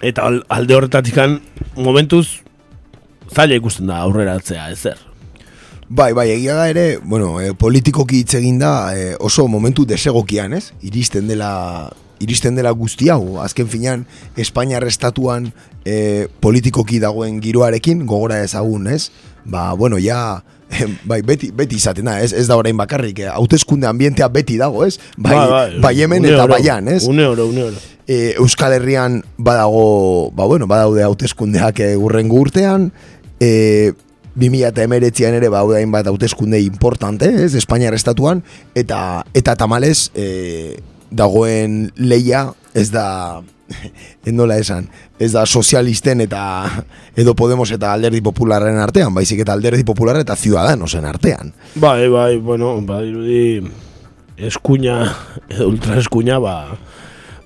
[0.05, 1.39] Eta al- alde horretatikan,
[1.77, 2.41] momentuz,
[3.33, 4.97] zaila ikusten da aurreratzea, ezer.
[5.87, 10.55] Bai, bai, egia da ere, bueno, e, politikoki hitz egin da e, oso momentu desegokian,
[10.57, 10.71] ez?
[10.81, 11.51] Iristen dela
[12.23, 14.05] iristen dela guzti hau, azken finean
[14.37, 15.51] Espainiar estatuan
[15.85, 19.09] e, politikoki dagoen giroarekin gogora ezagun, ez?
[19.45, 20.43] Ba, bueno, ja
[21.09, 24.85] bai, beti, beti izaten da, ez, ez da orain bakarrik, eh, hauteskunde ambientea beti dago,
[24.85, 24.97] ez?
[25.17, 25.35] Bai,
[25.81, 27.03] bai, hemen eta oro, baian, ez?
[27.07, 27.83] Une oro, une oro.
[28.07, 32.91] e, Euskal Herrian badago, ba bueno, badaude hauteskundeak urrengo urtean,
[33.39, 33.93] e,
[34.35, 38.43] 2000 eta emeretzian ere baude hainbat hauteskunde importante, ez, Espainiar estatuan,
[38.75, 40.77] eta eta tamalez e,
[41.11, 43.41] dagoen leia ez da
[44.29, 44.87] endola esan,
[45.19, 46.41] ez da sozialisten eta
[47.17, 51.53] edo Podemos eta alderdi popularren artean, baizik eta alderdi popular eta ciudadanosen artean.
[51.75, 53.63] Bai, bai, bueno, ba, irudi
[54.37, 54.99] eskuina,
[55.49, 56.77] edo ultra eskuina, ba,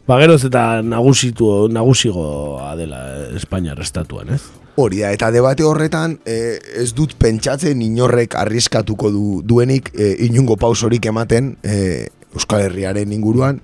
[0.07, 3.03] ba geroz eta nagusitu, nagusigoa dela
[3.37, 4.41] Espainiar estatuan, ez?
[4.79, 10.55] Hori da, eta debate horretan e, ez dut pentsatzen inorrek arriskatuko du, duenik e, inungo
[10.59, 13.61] pausorik ematen e, Euskal Herriaren inguruan.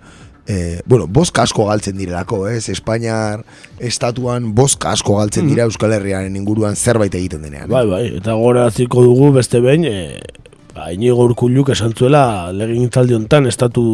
[0.48, 2.70] E, bueno, boska asko galtzen direlako, ez?
[2.70, 3.42] Espainiar
[3.80, 7.70] estatuan boska asko galtzen dira Euskal Herriaren inguruan zerbait egiten denean.
[7.70, 10.20] Bai, bai, eta gora ziko dugu beste behin, e,
[10.76, 13.86] ba, inigo urkulluk esan zuela legintzaldi honetan estatu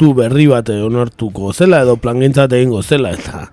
[0.00, 3.46] tu berri bat eh, onartuko zela edo plangintzat egingo zela eta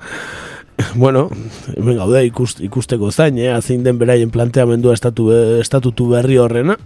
[1.02, 1.28] bueno,
[1.76, 5.28] hemen gaude ikust, ikusteko zain, eh, zein den beraien planteamendua estatu,
[5.62, 6.78] estatutu berri horrena.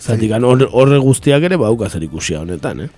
[0.00, 2.88] Zatik, horre, guztiak ere bauka zer ikusia honetan, eh?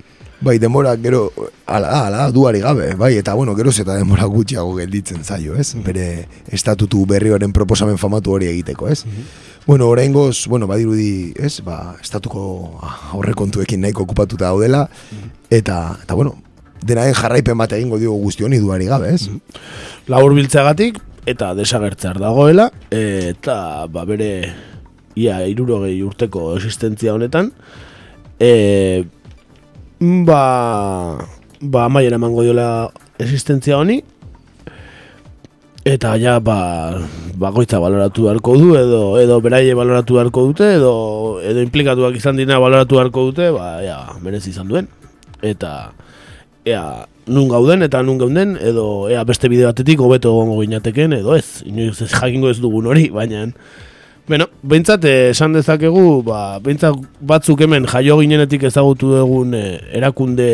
[0.42, 1.30] Bai, denbora gero,
[1.70, 5.74] ala, ala, duari gabe, bai, eta bueno, geroz eta denbora gutxiago gelditzen zaio, ez?
[5.86, 9.04] Bere estatutu berri horren proposamen famatu hori egiteko, ez?
[9.66, 11.60] Bueno, oraingoz, bueno, badirudi, ez?
[11.62, 12.80] Ba, estatuko
[13.14, 14.88] aurrekontuekin nahiko okupatuta daudela,
[15.50, 16.34] eta, eta bueno,
[16.82, 19.28] denaren jarraipen bat egingo diogu guzti honi duari gabe, ez?
[20.10, 20.98] labur biltzeagatik
[21.30, 24.50] eta desagertzear dagoela eta ba bere
[25.16, 27.52] ia irurogei urteko existentzia honetan,
[28.40, 29.04] e,
[30.00, 30.42] ba,
[31.60, 34.02] ba amaiera emango diola existentzia honi,
[35.84, 36.94] eta ja ba,
[37.34, 40.92] bakoitza baloratu beharko du edo edo beraie baloratu beharko dute edo
[41.42, 44.86] edo implikatuak izan dina baloratu beharko dute ba ja merezi izan duen.
[45.42, 45.92] Eta
[46.64, 51.34] ea nun gauden eta nun gauden edo ea beste bide batetik hobeto egongo ginateken edo
[51.34, 51.62] ez.
[51.66, 53.48] Inoiz ez jakingo ez dugun hori baina
[54.28, 56.94] Bueno, behintzat esan dezakegu, ba, behintzat
[57.26, 60.46] batzuk hemen jaio ginenetik ezagutu egun eh, erakunde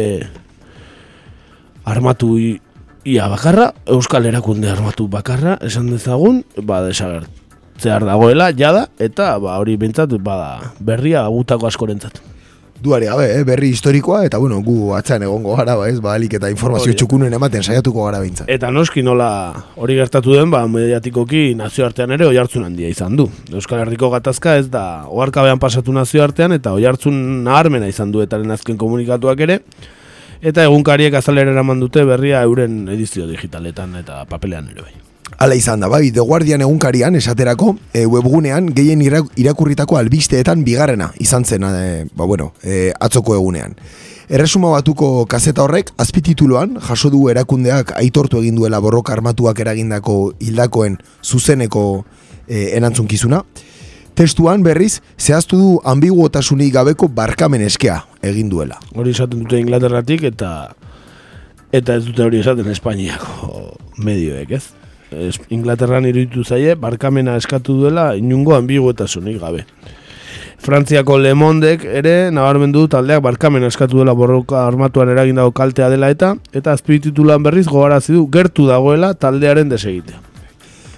[1.84, 2.60] armatu i-
[3.04, 9.76] ia bakarra, Euskal Erakunde armatu bakarra, esan dezagun, ba, desagertzear dagoela, jada, eta ba, hori
[9.76, 12.20] behintzat, bada, berria gutako askorentzat.
[12.80, 16.36] Duari gabe, eh, berri historikoa, eta bueno, gu atzean egongo gara, ba, ez, ba, alik
[16.38, 16.98] eta informazio Hori da.
[17.00, 18.46] txukunen ematen saiatuko gara behintzat.
[18.54, 19.30] Eta noski nola
[19.74, 23.26] hori gertatu den, ba, mediatikoki nazioartean ere oihartzun handia izan du.
[23.50, 28.78] Euskal Herriko gatazka ez da oharkabean pasatu nazioartean eta oihartzun naharmena izan du etaren azken
[28.78, 29.58] komunikatuak ere.
[30.38, 35.07] Eta egunkariek azalera eraman dute berria euren edizio digitaletan eta papelean ere bai.
[35.38, 41.12] Hala izan da, bai, The Guardian egunkarian esaterako e, webgunean gehien ira- irakurritako albisteetan bigarrena
[41.22, 43.76] izan zen, e, ba, bueno, e, atzoko egunean.
[44.28, 50.98] Erresuma batuko kazeta horrek azpitituloan jaso du erakundeak aitortu egin duela borroka armatuak eragindako hildakoen
[51.24, 51.84] zuzeneko
[52.48, 53.44] e, erantzunkizuna.
[54.18, 58.80] Testuan berriz zehaztu du ambiguotasunik gabeko barkamen eskea egin duela.
[58.98, 60.74] Hori esaten dute Inglaterratik eta
[61.70, 64.64] eta ez dute hori esaten Espainiako medioek, ez?
[65.48, 69.64] Inglaterran iruditu zaie, barkamena eskatu duela inungo ambiguetasunik gabe.
[70.58, 76.10] Frantziako Le Mondek ere nabarmendu du taldeak barkamena eskatu duela borroka armatuan eragindago kaltea dela
[76.10, 80.18] eta eta azpititulan berriz gogarazi du gertu dagoela taldearen desegitea.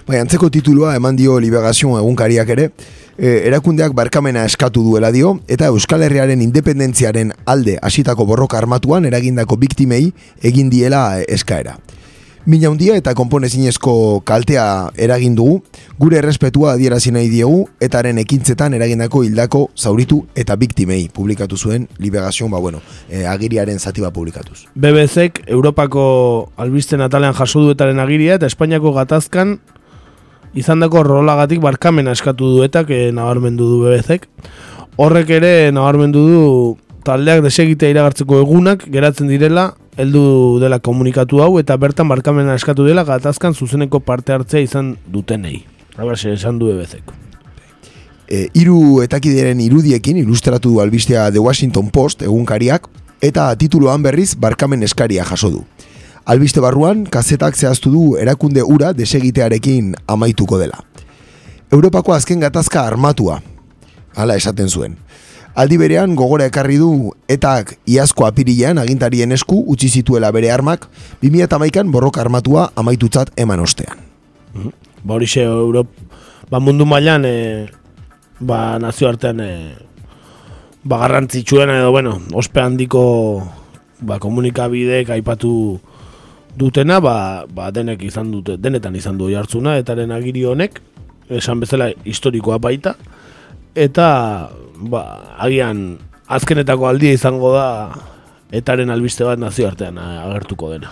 [0.07, 2.71] Bai, antzeko titulua eman dio Liberazion egunkariak ere,
[3.17, 9.61] e, erakundeak barkamena eskatu duela dio, eta Euskal Herriaren independentziaren alde hasitako borroka armatuan eragindako
[9.61, 10.07] biktimei
[10.41, 11.77] egin diela eskaera.
[12.49, 14.63] Mina handia eta konponezinezko kaltea
[14.97, 15.59] eragin dugu,
[16.01, 22.49] gure errespetua adierazi nahi diegu, etaren ekintzetan eragindako hildako zauritu eta biktimei publikatu zuen Liberazion,
[22.49, 22.79] ba bueno,
[23.11, 24.65] e, agiriaren zati bat publikatuz.
[24.73, 26.05] BBZek Europako
[26.57, 29.59] albisten atalean jaso duetaren agiria eta Espainiako gatazkan
[30.57, 34.25] izandako rolagatik barkamena eskatu duetak e, nabarmendu du BBZek.
[34.97, 36.41] Horrek ere nabarmendu du
[37.05, 43.03] taldeak desegitea iragartzeko egunak geratzen direla heldu dela komunikatu hau eta bertan barkamena eskatu dela
[43.03, 45.65] gatazkan zuzeneko parte hartzea izan dutenei.
[45.97, 47.11] Habase esan du BBZek.
[48.31, 52.87] e, hiru etakideren irudiekin ilustratu du albistea The Washington Post egunkariak
[53.21, 55.65] eta tituloan berriz barkamen eskaria jaso du.
[56.25, 60.79] Albiste barruan, kazetak zehaztu du erakunde ura desegitearekin amaituko dela.
[61.71, 63.39] Europako azken gatazka armatua,
[64.15, 64.95] hala esaten zuen.
[65.51, 70.87] Aldi berean gogora ekarri du etak iazko apirilean agintarien esku utzi zituela bere armak
[71.23, 73.99] 2008an borroka armatua amaitutzat eman ostean.
[75.03, 75.89] Ba horixe Europ,
[76.49, 77.67] ba mundu mailan e,
[78.39, 79.51] ba nazioartean e,
[80.83, 83.03] ba garrantzitsuena edo bueno, ospe handiko
[84.01, 85.79] ba komunikabideek aipatu
[86.57, 90.81] dutena, ba, ba denek izan dute, denetan izan du jartzuna etaren agiri honek,
[91.31, 92.95] esan bezala historikoa baita
[93.75, 94.07] eta
[94.89, 97.65] ba agian azkenetako aldia izango da
[98.51, 100.91] etaren albiste bat nazioartean agertuko dena.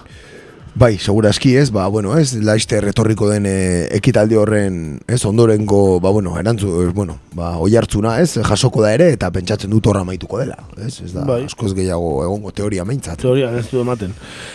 [0.80, 6.12] Bai, segurazki ez, ba, bueno, ez, laiste retorriko den e, ekitaldi horren, ez, ondorengo, ba,
[6.14, 10.06] bueno, erantzu, e, bueno, ba, oi hartzuna, ez, jasoko da ere, eta pentsatzen dut horra
[10.08, 11.42] maituko dela, ez, ez da, Bai.
[11.50, 13.20] askoz gehiago egongo teoria meintzat.
[13.20, 14.14] Teoria ez du ematen.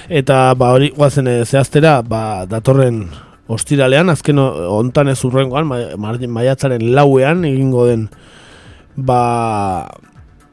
[0.09, 3.03] Eta ba hori guazen eh, zehaztera, ba datorren
[3.51, 8.07] ostiralean, azken hontan ez urrengoan, ma, ma- maiatzaren lauean egingo den
[8.97, 9.89] ba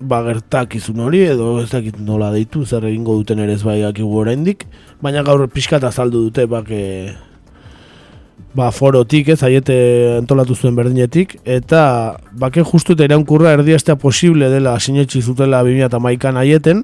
[0.01, 4.17] ba gertakizun hori edo ez dakit nola deitu zer egingo duten ere ez bai dakigu
[4.17, 4.65] oraindik,
[5.01, 7.13] baina gaur pixkat azaldu dute bak eh,
[8.55, 9.75] ba forotik ez aiete
[10.17, 16.83] antolatu zuen berdinetik eta bake justu eta iraunkurra erdiestea posible dela sinetxi zutela 2011an aieten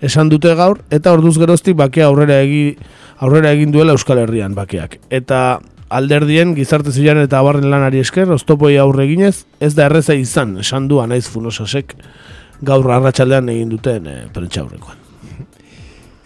[0.00, 2.76] esan dute gaur eta orduz geroztik bakea aurrera egi,
[3.18, 4.98] aurrera egin duela Euskal Herrian bakeak.
[5.10, 5.60] Eta
[5.94, 10.88] alderdien gizarte zilean eta abarren lanari esker oztopoi aurre eginez ez da erreza izan esan
[10.90, 11.94] du anaiz funosasek
[12.64, 15.00] gaur arratsaldean egin duten e, prentsa aurrekoan.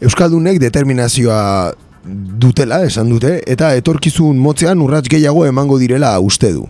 [0.04, 1.40] Euskaldunek determinazioa
[2.40, 6.68] dutela, esan dute, eta etorkizun motzean urrats gehiago emango direla uste du.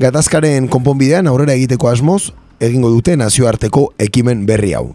[0.00, 2.32] Gatazkaren konponbidean aurrera egiteko asmoz,
[2.62, 4.94] egingo dute nazioarteko ekimen berri hau.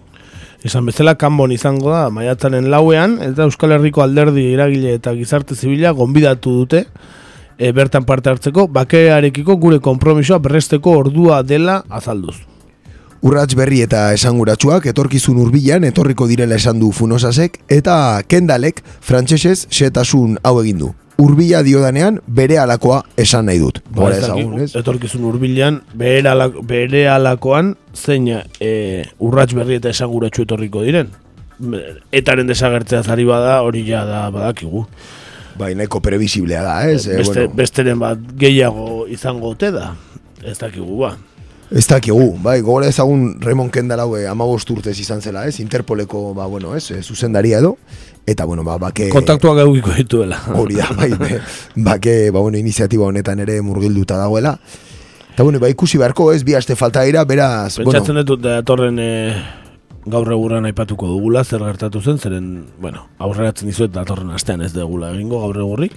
[0.65, 5.93] Esan bezala kanbon izango da maiatzaren lauean eta Euskal Herriko alderdi eragile eta gizarte zibila
[5.95, 6.87] gonbidatu dute
[7.57, 12.37] e, bertan parte hartzeko, bakearekiko gure konpromisoa berresteko ordua dela azalduz.
[13.25, 20.37] Urrats berri eta esanguratsuak etorkizun hurbilan etorriko direla esan du Funosasek eta Kendalek frantsesez xetasun
[20.45, 20.93] hau egin du.
[21.17, 23.79] Urbila diodanean bere alakoa esan nahi dut.
[23.89, 24.69] Gora Ez ezagun, ez?
[24.77, 28.73] Etorkizun hurbilan bere, alak, bere alakoan zein e,
[29.17, 31.09] urrats berri eta esanguratsu etorriko diren.
[32.13, 34.85] Etaren desagertzea zari bada hori ja da badakigu.
[35.57, 37.07] Bai, nahiko previsiblea da, ez?
[37.07, 39.95] Eh, Beste, bueno, besteren bat gehiago izango ote da.
[40.45, 41.15] Ez dakigu ba.
[41.67, 45.57] Ez dakigu, bai, gogora ezagun Raymond Kendall hau eh, amabost urtez izan zela, ez?
[45.59, 47.75] Interpoleko, ba, bueno, ez, eh, zuzendaria edo.
[48.27, 49.09] Eta, bueno, ba, bake...
[49.11, 50.39] Kontaktuak eukiko dituela.
[50.55, 51.41] Hori da, bai, be,
[51.75, 54.55] bake, ba, bueno, iniziatiba honetan ere murgilduta dagoela.
[55.33, 58.99] Eta, bueno, ba, ikusi beharko, ez, bi aste falta dira, beraz, Pentsatzen bueno, dut datorren
[59.03, 59.11] e,
[60.11, 62.47] gaur egurran aipatuko dugula, zer gertatu zen, zeren,
[62.81, 65.95] bueno, aurreratzen dizuet datorren astean ez degula egingo gaur egurrik.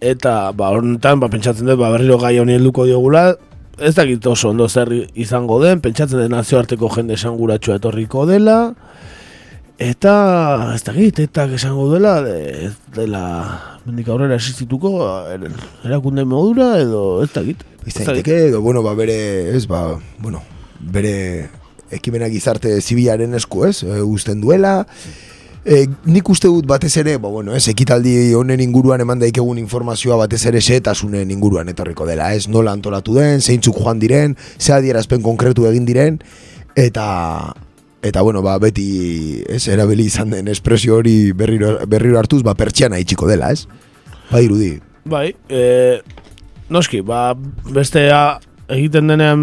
[0.00, 3.30] Eta, ba, honetan, ba, pentsatzen dut, ba, berriro gai honi helduko diogula,
[3.78, 8.58] ez dakit oso ondo zer izango den, pentsatzen den nazioarteko jende esanguratsua etorriko dela,
[9.78, 10.12] eta,
[10.74, 12.36] ez dakit, eta esango dela, de,
[12.68, 13.22] ez dela,
[13.86, 14.92] mendik aurrera existituko,
[15.32, 15.48] er-
[15.84, 17.64] erakunde modura, edo, ez dakit.
[17.86, 19.16] ez daiteke, edo, bueno, ba, bere,
[19.56, 20.42] ez, ba, bueno,
[20.80, 21.48] bere
[21.94, 24.82] ekimenak gizarte zibilaren esku, ez, e, uzten duela,
[25.66, 30.14] E, nik uste dut batez ere, ba, bueno, ez, ekitaldi honen inguruan eman daikegun informazioa
[30.20, 35.24] batez ere setasunen inguruan etorriko dela, ez, nola antolatu den, zeintzuk joan diren, ze adierazpen
[35.26, 36.20] konkretu egin diren,
[36.78, 37.06] eta
[38.06, 43.02] eta bueno, ba, beti, ez, erabili izan den espresio hori berriro, berriro hartuz, ba, pertsiana
[43.02, 43.66] itxiko dela, ez?
[44.30, 44.76] Ba, irudi.
[45.02, 45.98] Bai, e,
[46.70, 47.32] noski, ba,
[47.74, 48.38] bestea
[48.70, 49.42] egiten denean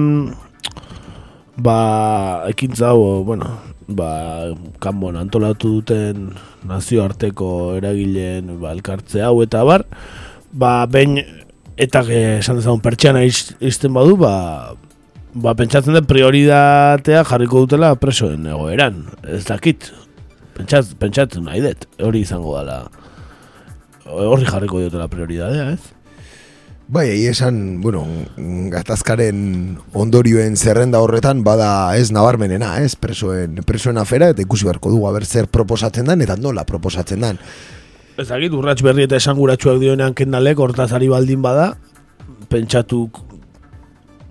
[1.58, 3.49] ba, ekintza hau, bueno,
[3.88, 6.32] ba, kanbon antolatu duten
[6.68, 9.86] nazioarteko eragileen ba, elkartze hau eta bar,
[10.51, 11.20] ba, behin
[11.78, 14.34] eta esan dezagun pertsiana iz- izten badu, ba,
[15.34, 19.91] ba, pentsatzen den prioritatea jarriko dutela presoen egoeran, ez dakit,
[20.58, 22.84] pentsat, pentsatzen nahi dut, hori izango dela,
[24.10, 25.93] horri jarriko diotela prioridadea, ez?
[26.88, 28.03] Bai, esan, bueno,
[28.69, 35.07] gatazkaren ondorioen zerrenda horretan bada ez nabarmenena, ez presoen, presoen afera, eta ikusi beharko dugu,
[35.07, 37.39] aber zer proposatzen dan, eta nola proposatzen dan.
[38.19, 41.71] Ez dakit, urrats berri eta esanguratsuak dioenean kendalek, hortaz ari baldin bada,
[42.51, 43.21] pentsatuk,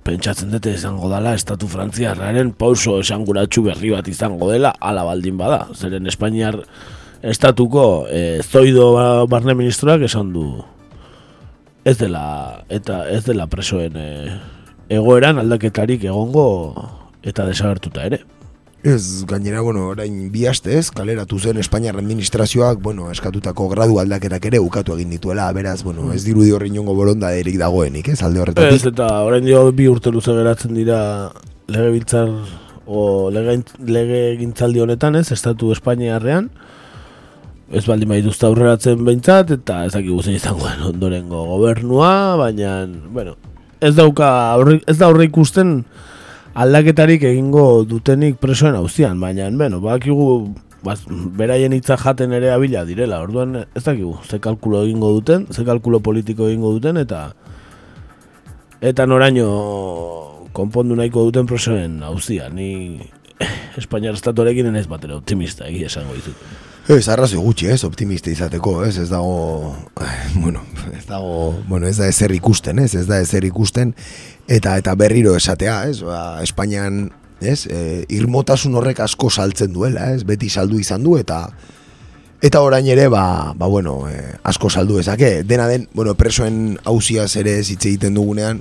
[0.05, 5.65] pentsatzen dute izango dela, estatu frantziarraren pauso esanguratsu berri bat izango dela, ala baldin bada.
[5.75, 6.61] Zeren Espainiar
[7.23, 10.47] estatuko e, zoido ba- barne ministroak esan du
[11.85, 14.09] ez dela, eta ez dela presoen e,
[14.93, 16.47] egoeran aldaketarik egongo
[17.23, 18.23] eta desagertuta ere.
[18.83, 24.49] Ez, gainera, bueno, orain bi aste ez, kaleratu zen Espainiar administrazioak, bueno, eskatutako gradu aldaketak
[24.51, 28.81] ere ukatu egin dituela, beraz, bueno, ez dirudi horri inongo borondaderik dagoenik, ez, alde horretatik.
[28.81, 30.99] Ez, eta orain dio bi urte luze geratzen dira
[31.71, 32.35] legebiltzar
[32.91, 36.51] o lege, lege gintzaldi honetan, ez, estatu Espainiarrean,
[37.73, 43.37] ez baldin badituzte aurreratzen behintzat, eta ez dakigu zein izango ondorengo gobernua, baina, bueno,
[43.81, 45.81] ez dauka, aurre, ez da aurre ikusten
[46.53, 50.27] aldaketarik egingo dutenik presoen auzian, baina, bueno, badakigu
[50.85, 51.01] baz,
[51.39, 56.03] beraien hitza jaten ere abila direla, orduan ez dakigu, ze kalkulo egingo duten, ze kalkulo
[56.05, 57.31] politiko egingo duten, eta
[58.83, 59.49] eta noraino
[60.53, 63.01] konpondu nahiko duten presoen auzia, ni
[63.79, 66.37] Espainiar estatuarekin ez batera optimista, egia esango ditut.
[66.91, 69.71] Ez, arrazoi gutxi, ez, optimista izateko, ez, ez dago,
[70.43, 70.65] bueno,
[70.97, 73.95] ez dago, bueno, ez da ezer ikusten, ez, ez da ezer ikusten,
[74.51, 77.05] eta eta berriro esatea, ez, ba, Espainian,
[77.41, 81.47] ez, e, irmotasun horrek asko saltzen duela, ez, beti saldu izan du, eta
[82.43, 87.31] eta orain ere, ba, ba bueno, e, asko saldu ezake, dena den, bueno, presoen hausiaz
[87.39, 88.59] ere hitz egiten dugunean,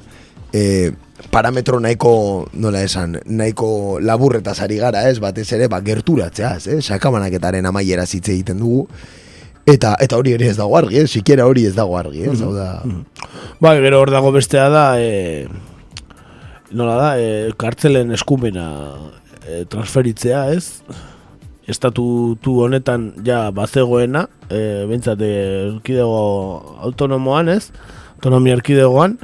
[0.53, 0.91] e,
[1.31, 2.13] parametro nahiko,
[2.53, 8.27] nola esan, nahiko laburretaz ari gara, ez, batez ere, ba, gerturatzeaz, ez, sakabanaketaren amaiera hitz
[8.27, 8.85] egiten dugu,
[9.69, 12.51] eta eta hori ere ez dago argi, ez, sikiera hori ez dago argi, ez, hau
[12.55, 12.69] da,
[13.61, 15.47] Ba, gero hor dago bestea da, e,
[16.75, 18.67] nola da, e, kartzelen eskumena
[19.45, 20.81] e, transferitzea, ez?
[21.71, 26.19] Estatutu honetan ja bazegoena, e, behintzat erkidego
[26.89, 27.69] autonomoan, ez?
[28.17, 29.15] Autonomia erkidegoan,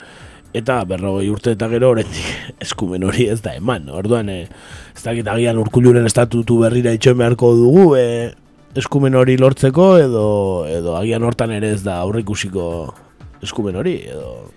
[0.60, 2.28] eta berrogei urte eta gero oraindik
[2.66, 3.90] eskumen hori ez da eman.
[3.94, 4.44] Orduan, e,
[4.96, 8.34] ez dakit agian urkuluren estatutu berrira itxoen beharko dugu, e,
[8.78, 10.28] eskumen hori lortzeko, edo,
[10.70, 12.68] edo agian hortan ere ez da aurrikusiko
[13.46, 14.52] eskumen hori, edo...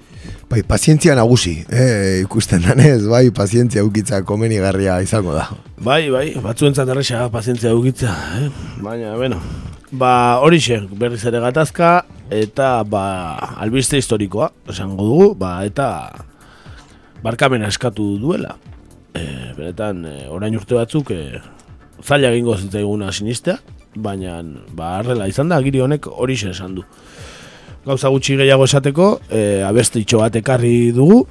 [0.51, 5.49] bai, pazientzia nagusi, eh, ikusten danez, bai, pazientzia ukitza komenigarria izango da.
[5.81, 8.49] Bai, bai, batzuentzat erresa pazientzia dukitza, eh?
[8.85, 9.41] Baina, bueno,
[9.91, 15.89] Ba, horixe, berriz ere gatazka, eta ba, albiste historikoa, esango dugu, ba, eta
[17.25, 18.57] barkamena eskatu duela.
[19.15, 19.25] E,
[19.57, 21.41] beretan, e, orain urte batzuk, e,
[22.01, 23.59] zaila egingo zitzaiguna sinistea,
[23.97, 24.39] baina,
[24.73, 26.87] ba, arrela izan da, giri honek horixe esan du.
[27.85, 31.25] Gauza gutxi gehiago esateko, e, abestitxo bat ekarri dugu,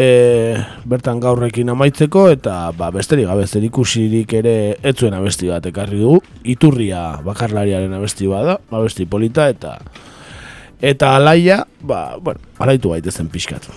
[0.00, 0.56] e,
[0.88, 4.54] bertan gaurrekin amaitzeko eta ba, besterik gabe zer ikusirik ere
[4.86, 6.20] etzuen abesti bat ekarri dugu
[6.54, 9.76] iturria bakarlariaren abesti bada abesti polita eta
[10.80, 13.68] eta alaia ba, bueno, alaitu gaitezen pixkat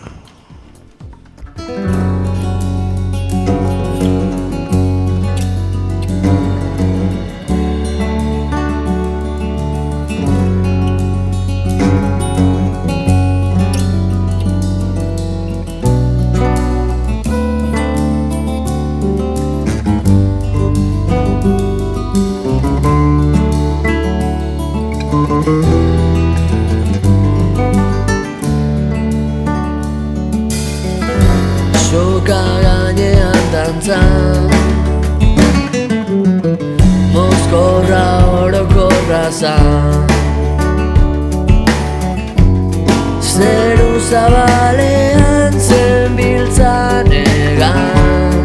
[44.09, 48.35] zabalean zen biltzan egan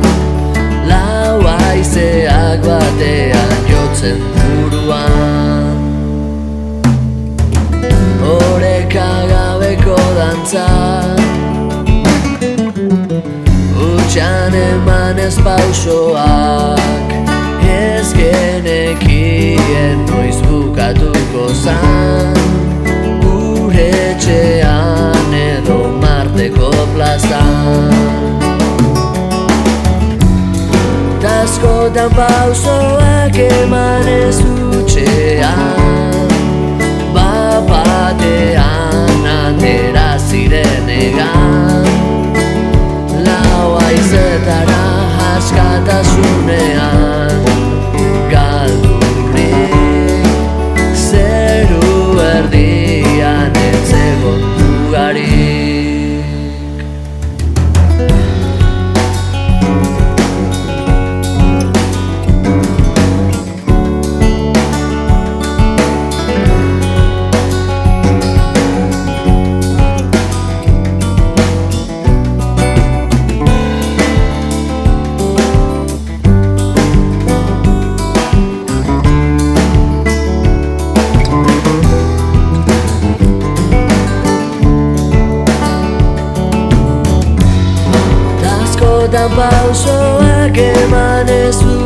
[0.90, 5.76] Lau aizeak batean jotzen buruan.
[8.28, 11.18] Oreka gabeko dantzan
[13.88, 17.14] Utsan eman ez pausoak
[17.68, 22.57] Ez genekien noiz bukatuko zan
[27.48, 27.90] plazan
[31.20, 36.28] Taskotan pausoak eman ez utxean
[37.14, 41.86] Bapatean atera ziren egan.
[43.26, 44.84] Lau aizetara
[45.32, 47.47] askatasunean
[90.58, 91.77] pausoak eman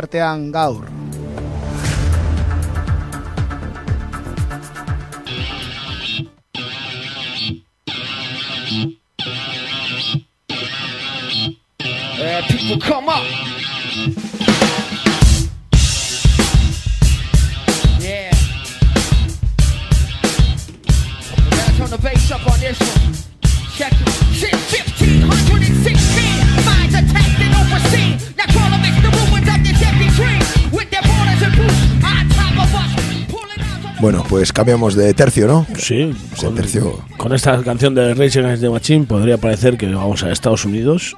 [0.00, 0.84] nazioartean gaur.
[12.22, 13.24] Uh, people come up.
[17.98, 18.30] Yeah.
[21.50, 23.29] Gotta turn the bass up on this one.
[34.00, 35.66] Bueno, pues cambiamos de tercio, ¿no?
[35.78, 37.00] Sí, con, tercio.
[37.18, 41.16] con esta canción de Rage Against the Machine podría parecer que vamos a Estados Unidos,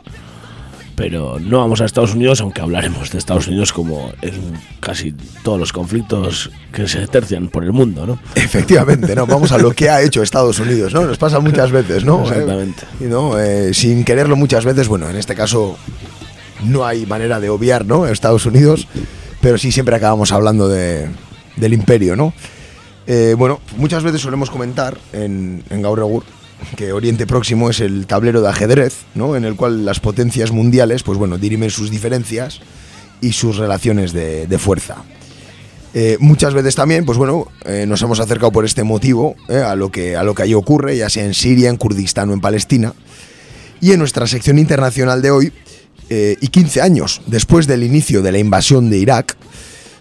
[0.96, 4.34] pero no vamos a Estados Unidos, aunque hablaremos de Estados Unidos como en
[4.80, 5.14] casi
[5.44, 8.18] todos los conflictos que se tercian por el mundo, ¿no?
[8.34, 9.26] Efectivamente, ¿no?
[9.26, 11.04] Vamos a lo que ha hecho Estados Unidos, ¿no?
[11.04, 12.22] Nos pasa muchas veces, ¿no?
[12.22, 12.82] Exactamente.
[13.00, 15.78] Eh, no, Eh, sin quererlo muchas veces, bueno, en este caso
[16.64, 18.08] no hay manera de obviar, ¿no?
[18.08, 18.88] Estados Unidos,
[19.40, 21.06] pero sí siempre acabamos hablando de,
[21.56, 22.34] del imperio, ¿no?
[23.06, 26.24] Eh, bueno, muchas veces solemos comentar en, en Gaur Egur
[26.76, 29.36] que Oriente Próximo es el tablero de ajedrez, ¿no?
[29.36, 32.60] En el cual las potencias mundiales, pues bueno, dirimen sus diferencias
[33.20, 35.02] y sus relaciones de, fuerza.
[35.94, 39.90] Eh, muchas veces también, pues bueno, eh, nos hemos acercado por este motivo a, lo
[39.90, 42.94] que, a lo que allí ocurre, ya sea en Siria, en Kurdistán o en Palestina.
[43.80, 45.52] Y en nuestra sección internacional de hoy,
[46.08, 49.36] y 15 años después del inicio de la invasión de Irak,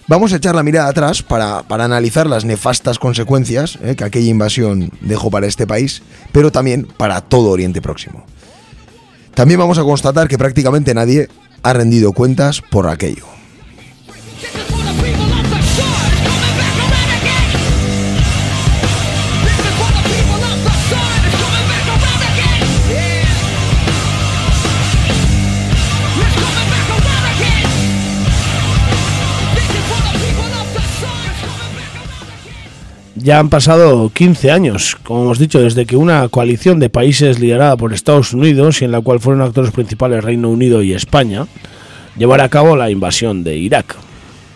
[0.07, 4.29] vamos a echar la mirada atrás para, para analizar las nefastas consecuencias eh, que aquella
[4.29, 8.25] invasión dejó para este país, pero también para todo Oriente Próximo.
[9.33, 11.29] También vamos a constatar que prácticamente nadie
[11.63, 13.25] ha rendido cuentas por aquello.
[33.23, 37.77] Ya han pasado 15 años, como hemos dicho, desde que una coalición de países liderada
[37.77, 41.45] por Estados Unidos y en la cual fueron actores principales Reino Unido y España,
[42.17, 43.95] llevara a cabo la invasión de Irak.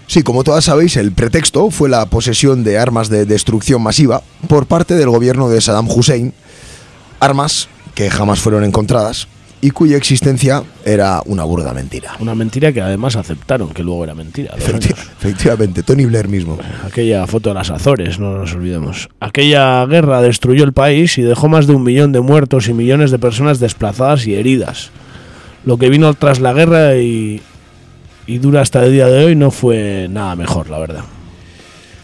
[0.07, 4.65] Sí, como todas sabéis, el pretexto fue la posesión de armas de destrucción masiva por
[4.65, 6.33] parte del gobierno de Saddam Hussein,
[7.19, 9.27] armas que jamás fueron encontradas
[9.65, 12.11] y cuya existencia era una burda mentira.
[12.19, 14.53] Una mentira que además aceptaron que luego era mentira.
[14.55, 15.09] Efecti- años.
[15.19, 16.59] efectivamente, Tony Blair mismo.
[16.85, 19.09] Aquella foto de las Azores, no nos olvidemos.
[19.19, 23.09] Aquella guerra destruyó el país y dejó más de un millón de muertos y millones
[23.09, 24.91] de personas desplazadas y heridas.
[25.65, 27.41] Lo que vino tras la guerra y,
[28.27, 31.05] y dura hasta el día de hoy no fue nada mejor, la verdad.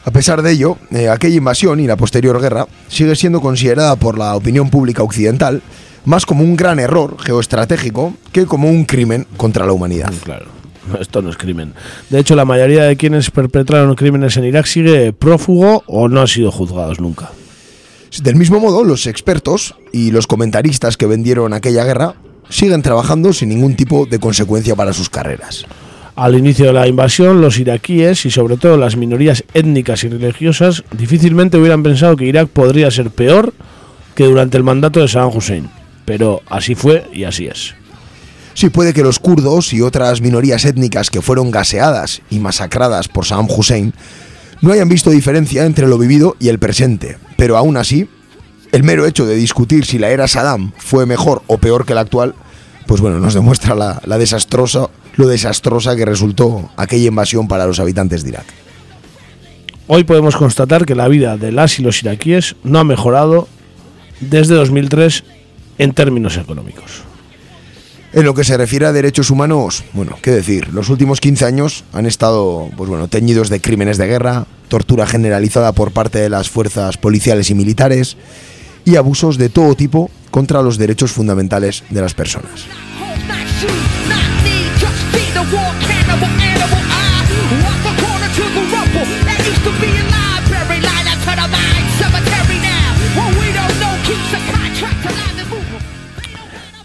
[0.03, 4.17] A pesar de ello, eh, aquella invasión y la posterior guerra sigue siendo considerada por
[4.17, 5.61] la opinión pública occidental
[6.05, 10.11] más como un gran error geoestratégico que como un crimen contra la humanidad.
[10.23, 10.45] Claro,
[10.99, 11.73] esto no es crimen.
[12.09, 16.27] De hecho, la mayoría de quienes perpetraron crímenes en Irak sigue prófugo o no han
[16.27, 17.31] sido juzgados nunca.
[18.21, 22.15] Del mismo modo, los expertos y los comentaristas que vendieron aquella guerra
[22.49, 25.65] siguen trabajando sin ningún tipo de consecuencia para sus carreras.
[26.17, 30.83] Al inicio de la invasión, los iraquíes y sobre todo las minorías étnicas y religiosas
[30.91, 33.53] difícilmente hubieran pensado que Irak podría ser peor
[34.13, 35.69] que durante el mandato de Saddam Hussein.
[36.11, 37.73] Pero así fue y así es.
[38.53, 43.25] Sí, puede que los kurdos y otras minorías étnicas que fueron gaseadas y masacradas por
[43.25, 43.93] Saddam Hussein
[44.59, 48.09] no hayan visto diferencia entre lo vivido y el presente, pero aún así,
[48.73, 52.01] el mero hecho de discutir si la era Saddam fue mejor o peor que la
[52.01, 52.35] actual,
[52.87, 57.79] pues bueno, nos demuestra la, la desastrosa, lo desastrosa que resultó aquella invasión para los
[57.79, 58.47] habitantes de Irak.
[59.87, 63.47] Hoy podemos constatar que la vida de las y los iraquíes no ha mejorado
[64.19, 65.23] desde 2003
[65.81, 67.01] en términos económicos.
[68.13, 71.85] En lo que se refiere a derechos humanos, bueno, qué decir, los últimos 15 años
[71.91, 76.51] han estado, pues bueno, teñidos de crímenes de guerra, tortura generalizada por parte de las
[76.51, 78.15] fuerzas policiales y militares
[78.85, 82.67] y abusos de todo tipo contra los derechos fundamentales de las personas.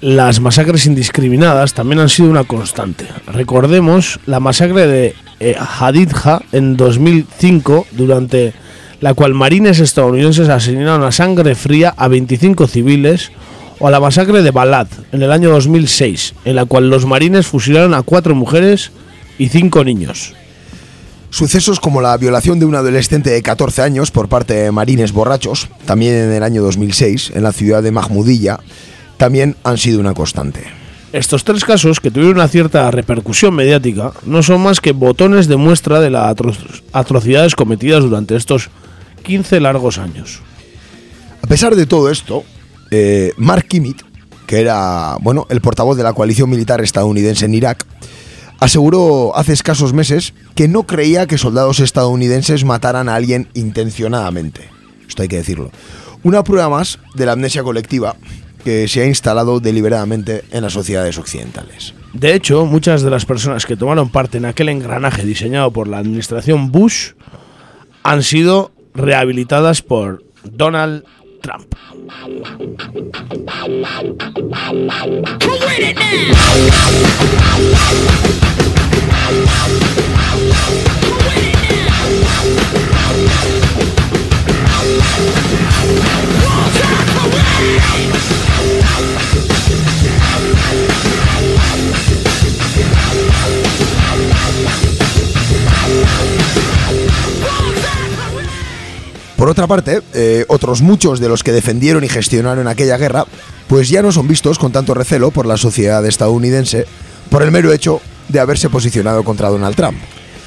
[0.07, 3.09] Las masacres indiscriminadas también han sido una constante.
[3.27, 8.55] Recordemos la masacre de eh, Hadidja en 2005, durante
[9.01, 13.33] la cual marines estadounidenses asesinaron a sangre fría a 25 civiles,
[13.81, 17.93] o la masacre de Balad en el año 2006, en la cual los marines fusilaron
[17.93, 18.93] a cuatro mujeres
[19.39, 20.35] y cinco niños.
[21.31, 25.69] Sucesos como la violación de un adolescente de 14 años por parte de marines borrachos,
[25.85, 28.61] también en el año 2006, en la ciudad de Mahmudilla,
[29.17, 30.65] también han sido una constante.
[31.13, 35.57] Estos tres casos, que tuvieron una cierta repercusión mediática, no son más que botones de
[35.57, 36.53] muestra de las atro
[36.93, 38.71] atrocidades cometidas durante estos
[39.23, 40.41] 15 largos años.
[41.43, 42.45] A pesar de todo esto,
[42.91, 44.03] eh, Mark Kimmit,
[44.47, 47.87] que era bueno, el portavoz de la coalición militar estadounidense en Irak,
[48.61, 54.69] aseguró hace escasos meses que no creía que soldados estadounidenses mataran a alguien intencionadamente.
[55.09, 55.71] Esto hay que decirlo.
[56.23, 58.17] Una prueba más de la amnesia colectiva
[58.67, 61.95] que se ha instalado deliberadamente en las sociedades occidentales.
[62.13, 65.99] De hecho, muchas de las personas que tomaron parte en aquel engranaje diseñado por la
[65.99, 67.13] administración Bush
[68.03, 71.05] han sido rehabilitadas por Donald
[71.43, 71.77] Trump.
[99.37, 103.27] Por otra parte, eh, otros muchos de los que defendieron y gestionaron aquella guerra,
[103.69, 106.87] pues ya no son vistos con tanto recelo por la sociedad estadounidense,
[107.31, 109.99] por el mero hecho de haberse posicionado contra Donald Trump.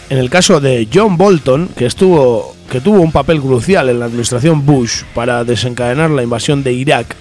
[0.09, 4.05] En el caso de John Bolton, que estuvo que tuvo un papel crucial en la
[4.05, 7.15] administración Bush para desencadenar la invasión de Irak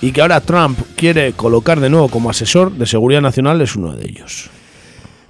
[0.00, 3.92] y que ahora Trump quiere colocar de nuevo como asesor de seguridad nacional, es uno
[3.92, 4.50] de ellos.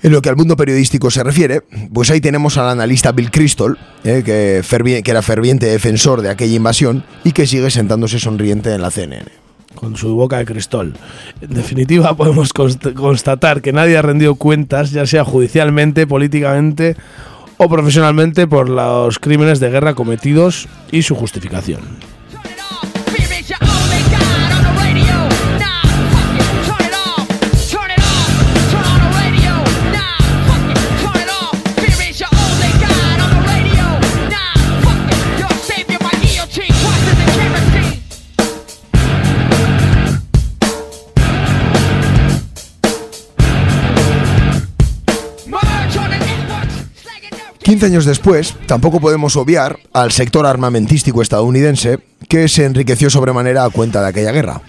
[0.02, 1.60] En lo que al mundo periodístico se refiere,
[1.92, 6.56] pues ahí tenemos al analista Bill Crystal, eh, que, que era ferviente defensor de aquella
[6.56, 9.26] invasión y que sigue sentándose sonriente en la CNN.
[9.76, 10.92] con su boca de cristal.
[11.40, 16.96] En definitiva, podemos const- constatar que nadie ha rendido cuentas, ya sea judicialmente, políticamente
[17.58, 21.80] o profesionalmente, por los crímenes de guerra cometidos y su justificación.
[47.72, 53.70] 15 años después, tampoco podemos obviar al sector armamentístico estadounidense que se enriqueció sobremanera a
[53.70, 54.60] cuenta de aquella guerra.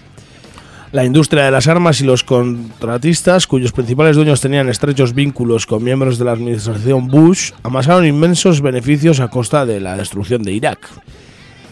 [0.90, 5.84] La industria de las armas y los contratistas, cuyos principales dueños tenían estrechos vínculos con
[5.84, 10.88] miembros de la administración Bush, amasaron inmensos beneficios a costa de la destrucción de Irak.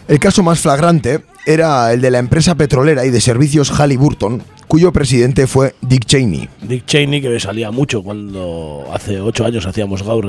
[0.07, 4.43] El caso más flagrante era el de la empresa petrolera y de servicios Halliburton,
[4.73, 6.49] cuyo presidente fue Dick Cheney.
[6.63, 10.25] Dick Cheney, que me salía mucho cuando hace ocho años hacíamos Gaur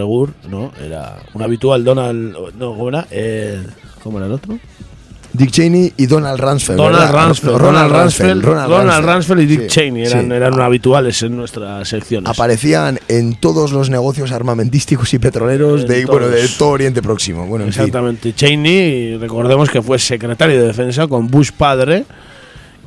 [0.51, 0.71] ¿no?
[0.85, 2.37] Era un habitual Donald.
[2.59, 3.07] No, ¿cómo era?
[3.11, 3.65] Eh,
[4.03, 4.59] ¿Cómo era el otro?
[5.33, 6.77] Dick Cheney y Donald Rumsfeld.
[6.77, 7.11] Donald.
[7.11, 9.15] Rumsfeld, Ronald Ronald Rumsfeld, Ronald Rumsfeld.
[9.15, 10.33] Rumsfeld y Dick Sí, Cheney eran, sí.
[10.35, 12.29] eran habituales en nuestras secciones.
[12.29, 17.47] Aparecían en todos los negocios armamentísticos y petroleros En de, bueno, de todo Oriente Próximo.
[17.47, 17.85] Bueno, en fin.
[17.85, 18.35] Exactamente.
[18.35, 22.05] Cheney, recordemos que fue secretario de defensa con Bush padre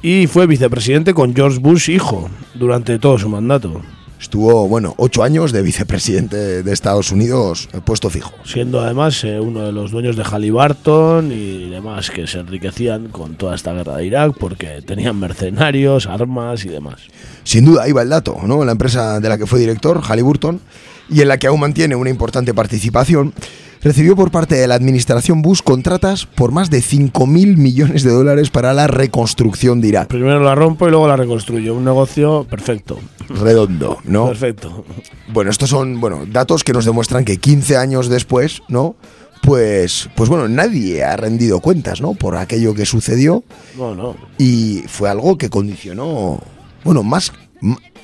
[0.02, 3.82] y fue vicepresidente con George Bush hijo durante todo su mandato,
[4.20, 8.34] Estuvo, bueno, ocho años de vicepresidente de Estados Unidos, eh, puesto fijo.
[8.44, 13.36] siendo además eh, uno de los dueños de Halliburton y demás que se enriquecían con
[13.36, 17.02] toda esta guerra de Irak porque tenían mercenarios, armas y demás.
[17.44, 18.66] Sin duda, ahí va el dato, ¿no?
[18.66, 20.62] La empresa de la que fue director, Halliburton,
[21.10, 23.34] y en la que aún mantiene una importante participación,
[23.82, 28.50] recibió por parte de la administración Bush contratas por más de 5.000 millones de dólares
[28.50, 30.08] para la reconstrucción de Irak.
[30.08, 31.76] Primero la rompo y luego la reconstruyo.
[31.76, 33.00] Un negocio perfecto.
[33.30, 34.28] Redondo, ¿no?
[34.28, 34.86] Perfecto.
[35.34, 38.96] Bueno, estos son, bueno, datos que nos demuestran que 15 años después, ¿no?
[39.42, 42.14] Pues, pues bueno, nadie ha rendido cuentas, ¿no?
[42.16, 43.44] Por aquello que sucedió
[43.78, 44.16] No, no.
[44.38, 46.42] y fue algo que condicionó,
[46.84, 47.32] bueno, más,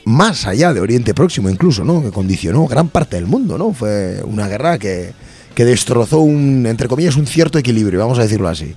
[0.05, 2.03] más allá de Oriente Próximo incluso, ¿no?
[2.03, 3.73] Que condicionó gran parte del mundo, ¿no?
[3.73, 5.11] Fue una guerra que,
[5.53, 8.75] que destrozó un, entre comillas, un cierto equilibrio, vamos a decirlo así.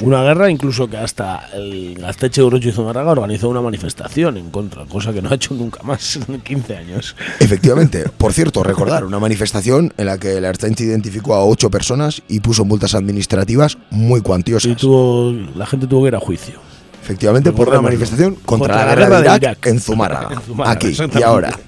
[0.00, 4.84] Una guerra incluso que hasta el Gazteche Urocho y Zumárraga organizó una manifestación en contra,
[4.86, 7.16] cosa que no ha hecho nunca más en 15 años.
[7.38, 12.22] Efectivamente, por cierto, recordar una manifestación en la que el Archanchi identificó a ocho personas
[12.28, 14.70] y puso multas administrativas muy cuantiosas.
[14.70, 16.60] Y tuvo, la gente tuvo que ir a juicio.
[17.02, 21.22] Efectivamente, por una manifestación contra, la, guerra, de Irak, en Zumárraga, En Zumárraga, aquí y
[21.22, 21.58] ahora.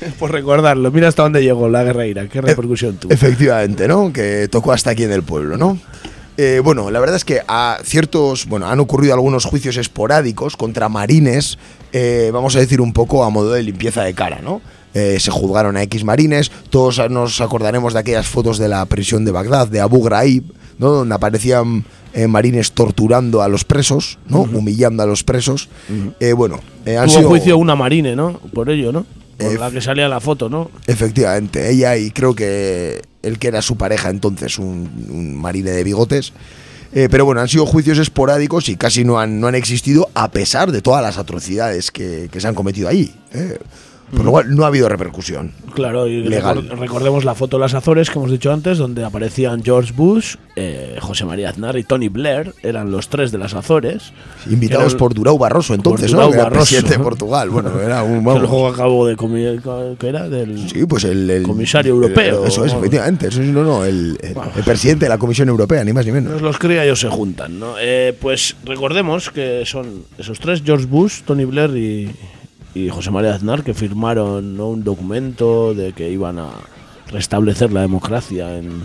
[0.18, 3.12] Por recordarlo, mira hasta dónde llegó la guerra Irak, qué repercusión tuvo.
[3.12, 4.12] Efectivamente, ¿no?
[4.12, 5.78] Que tocó hasta aquí en el pueblo, ¿no?
[6.36, 10.88] Eh, bueno, la verdad es que a ciertos, bueno, han ocurrido algunos juicios esporádicos contra
[10.88, 11.58] marines,
[11.92, 14.62] eh, vamos a decir un poco a modo de limpieza de cara, ¿no?
[14.94, 19.24] Eh, se juzgaron a X marines, todos nos acordaremos de aquellas fotos de la prisión
[19.24, 20.44] de Bagdad, de Abu Ghraib,
[20.78, 20.90] ¿no?
[20.90, 24.40] Donde aparecían eh, marines torturando a los presos, ¿no?
[24.40, 25.68] Humillando a los presos.
[26.18, 27.28] Eh, bueno, eh, han Tuvo sido...
[27.28, 28.40] juicio una marine, ¿no?
[28.52, 29.06] Por ello, ¿no?
[29.44, 30.70] Por la que salía la foto, ¿no?
[30.86, 35.84] Efectivamente, ella y creo que el que era su pareja entonces, un, un marine de
[35.84, 36.32] bigotes.
[36.92, 40.30] Eh, pero bueno, han sido juicios esporádicos y casi no han, no han existido a
[40.32, 43.14] pesar de todas las atrocidades que, que se han cometido allí.
[43.32, 43.58] eh.
[44.14, 45.52] Por lo cual no ha habido repercusión.
[45.74, 46.68] Claro, y Legal.
[46.78, 50.96] recordemos la foto de las Azores que hemos dicho antes, donde aparecían George Bush, eh,
[51.00, 54.12] José María Aznar y Tony Blair, eran los tres de las Azores.
[54.50, 56.28] Invitados Eran- por Durao Barroso entonces, Durão ¿no?
[56.30, 56.60] Que era Barroso.
[56.62, 57.50] presidente de Portugal.
[57.50, 58.18] Bueno, era un...
[58.20, 58.40] Que vamos.
[58.42, 59.16] luego acabó de
[59.98, 60.28] ¿qué era?
[60.28, 62.44] Del, Sí, pues el, el- Comisario europeo.
[62.46, 63.28] Eso es, efectivamente.
[63.28, 64.18] Eso sí, no, no, el,
[64.64, 66.32] presidente de la Comisión Europea, ni más ni menos.
[66.32, 67.74] Pues los criollos se juntan, ¿no?
[67.80, 72.10] Eh, pues recordemos que son esos tres, George Bush, Tony Blair y,
[72.74, 74.68] y José María Aznar, que firmaron ¿no?
[74.68, 76.50] un documento de que iban a
[77.10, 78.82] restablecer la democracia en,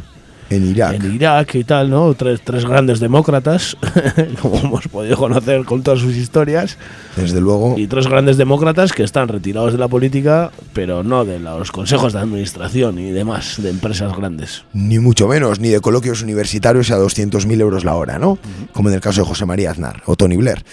[0.49, 0.95] En Irak.
[0.95, 2.13] en Irak y tal, ¿no?
[2.15, 3.77] Tres, tres grandes demócratas,
[4.41, 6.77] como hemos podido conocer con todas sus historias,
[7.15, 7.75] Desde luego.
[7.77, 12.13] y tres grandes demócratas que están retirados de la política, pero no de los consejos
[12.13, 14.63] de administración y demás de empresas grandes.
[14.73, 18.39] Ni mucho menos, ni de coloquios universitarios a 200.000 euros la hora, ¿no?
[18.73, 20.63] Como en el caso de José María Aznar o Tony Blair.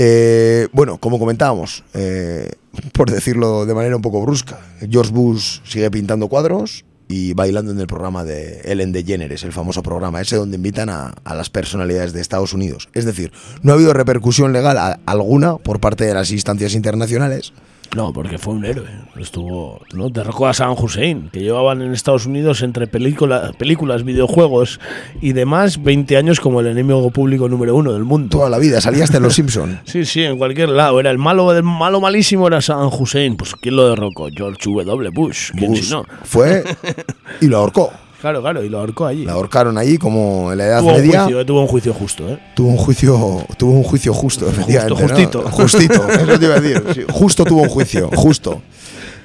[0.00, 2.52] Eh, bueno, como comentábamos, eh,
[2.92, 7.80] por decirlo de manera un poco brusca, George Bush sigue pintando cuadros y bailando en
[7.80, 12.20] el programa de Ellen DeGeneres, el famoso programa ese donde invitan a, las personalidades de
[12.20, 12.88] Estados Unidos.
[12.92, 13.32] Es decir,
[13.62, 17.52] no ha habido repercusión legal alguna por parte de las instancias internacionales.
[17.96, 18.86] No, porque fue un héroe.
[19.18, 20.10] Estuvo, ¿no?
[20.10, 24.78] Derrocó a Saddam Hussein, que llevaban en Estados Unidos entre película- películas, videojuegos
[25.22, 28.28] y demás 20 años como el enemigo público número uno del mundo.
[28.36, 29.80] Toda la vida, salía hasta en Los Simpson.
[29.84, 31.00] Sí, sí, en cualquier lado.
[31.00, 33.36] Era el malo del malo malísimo era Saddam Hussein.
[33.36, 34.28] Pues ¿quién lo derrocó?
[34.34, 35.10] George W.
[35.10, 35.50] Bush.
[35.56, 36.04] ¿Quién Bush si no?
[36.24, 36.62] fue
[37.40, 37.90] y lo ahorcó.
[38.20, 39.24] Claro, claro, y lo ahorcó allí.
[39.24, 41.22] La ahorcaron allí como en la Edad Tuvo un, Media.
[41.22, 42.38] juicio, eh, tuvo un juicio justo, ¿eh?
[42.56, 45.02] Tuvo un juicio, tuvo un juicio justo, efectivamente.
[45.02, 45.08] ¿no?
[45.08, 45.42] justito.
[45.50, 46.82] Justito, eso te iba a decir.
[46.94, 48.60] sí, justo tuvo un juicio, justo.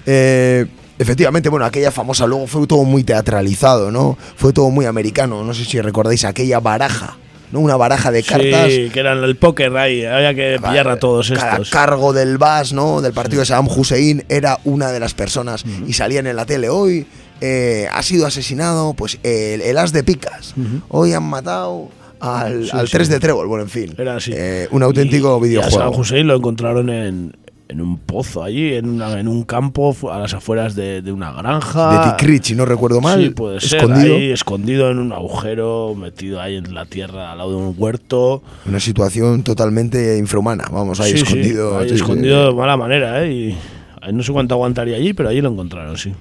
[0.06, 0.66] Eh,
[1.00, 4.18] efectivamente, bueno, aquella famosa luego fue todo muy teatralizado, ¿no?
[4.36, 5.44] Fue todo muy americano.
[5.44, 7.18] No sé si recordáis aquella baraja,
[7.52, 7.62] ¿no?
[7.62, 8.72] Una baraja de cartas.
[8.72, 10.06] Sí, que eran el póker ahí.
[10.06, 11.70] Había que pillar a todos Cada estos.
[11.72, 13.02] cargo del BAS, ¿no?
[13.02, 16.70] Del partido de Saddam Hussein era una de las personas y salían en la tele
[16.70, 17.08] hoy.
[17.42, 20.54] Eh, ha sido asesinado, pues el, el as de picas.
[20.90, 22.94] Hoy han matado al, Sí, al sí.
[22.94, 23.48] 3 de trébol.
[23.48, 23.94] Bueno, en fin.
[23.98, 24.32] Era así.
[24.34, 25.78] Eh, un auténtico Y- y a videojuego.
[25.78, 27.36] Saddam Hussein lo encontraron en,
[27.68, 31.34] en un pozo allí, en, una- en un campo a las afueras de, de una
[31.34, 32.06] granja.
[32.06, 33.22] de Tikrit, si no recuerdo mal.
[33.22, 33.80] Sí, puede ser.
[33.82, 34.16] escondido.
[34.16, 38.42] Ahí, escondido en un agujero, metido ahí en la tierra, al lado de un huerto.
[38.66, 40.66] Una situación totalmente infrahumana.
[40.72, 41.78] Vamos, ahí Sí, sí, escondido.
[41.78, 43.32] ahí sí, sí, escondido de mala manera, ¿eh?
[43.34, 43.58] Y
[44.02, 46.14] ahí no sé cuánto aguantaría allí, pero allí lo encontraron, sí.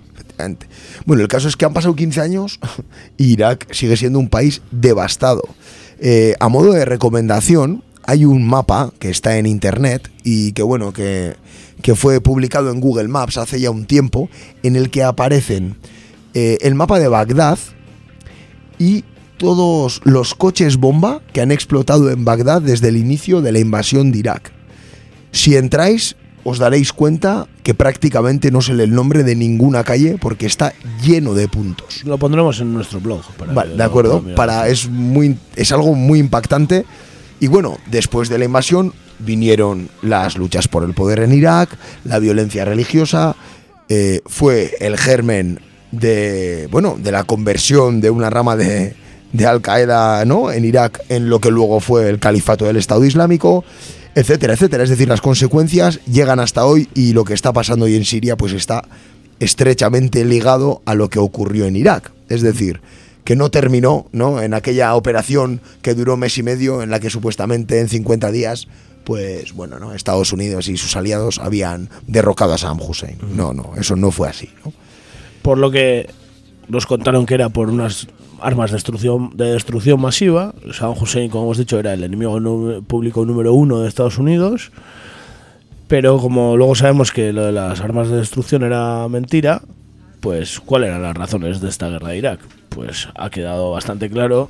[1.07, 2.61] Bueno, el caso es que han pasado 15 años
[3.17, 5.43] y Irak sigue siendo un país devastado.
[6.01, 10.93] Eh, a modo de recomendación, hay un mapa que está en internet y que, bueno,
[10.93, 11.37] que,
[11.83, 14.29] que fue publicado en Google Maps hace ya un tiempo,
[14.63, 15.77] en el que aparecen
[16.35, 17.59] eh, el mapa de Bagdad
[18.79, 19.05] y
[19.37, 24.13] todos los coches bomba que han explotado en Bagdad desde el inicio de la invasión
[24.13, 24.53] de Irak.
[25.33, 30.17] Si entráis, os daréis cuenta que prácticamente no se lee el nombre de ninguna calle
[30.21, 30.73] porque está
[31.03, 32.05] lleno de puntos.
[32.05, 33.23] Lo pondremos en nuestro blog.
[33.39, 34.25] para Vale, de acuerdo.
[34.35, 36.85] Para, es, muy, es algo muy impactante.
[37.41, 42.19] Y bueno, después de la invasión vinieron las luchas por el poder en Irak, la
[42.19, 43.37] violencia religiosa,
[43.89, 48.95] eh, fue el germen de, bueno, de la conversión de una rama de,
[49.33, 50.53] de Al Qaeda ¿no?
[50.53, 53.65] en Irak en lo que luego fue el califato del Estado Islámico,
[54.15, 54.85] etcétera, etcétera.
[54.85, 58.37] Es decir, las consecuencias llegan hasta hoy y lo que está pasando hoy en Siria
[58.37, 58.85] pues está
[59.41, 62.13] estrechamente ligado a lo que ocurrió en Irak.
[62.29, 62.81] Es decir,
[63.25, 64.41] que no terminó ¿no?
[64.41, 68.69] en aquella operación que duró mes y medio en la que supuestamente en 50 días
[69.05, 69.95] pues bueno, ¿no?
[69.95, 73.19] Estados Unidos y sus aliados habían derrocado a Saddam Hussein.
[73.35, 74.51] No, no, eso no fue así.
[74.65, 74.73] ¿no?
[75.43, 76.09] Por lo que
[76.69, 78.07] nos contaron que era por unas
[78.43, 80.55] armas de destrucción, de destrucción masiva.
[80.73, 84.73] Saddam Hussein, como hemos dicho, era el enemigo público número uno de Estados Unidos.
[85.89, 89.63] Pero como luego sabemos que lo de las armas de destrucción era mentira,
[90.21, 92.41] pues ¿cuáles eran las razones de esta guerra de Irak?
[92.71, 94.49] Pues ha quedado bastante claro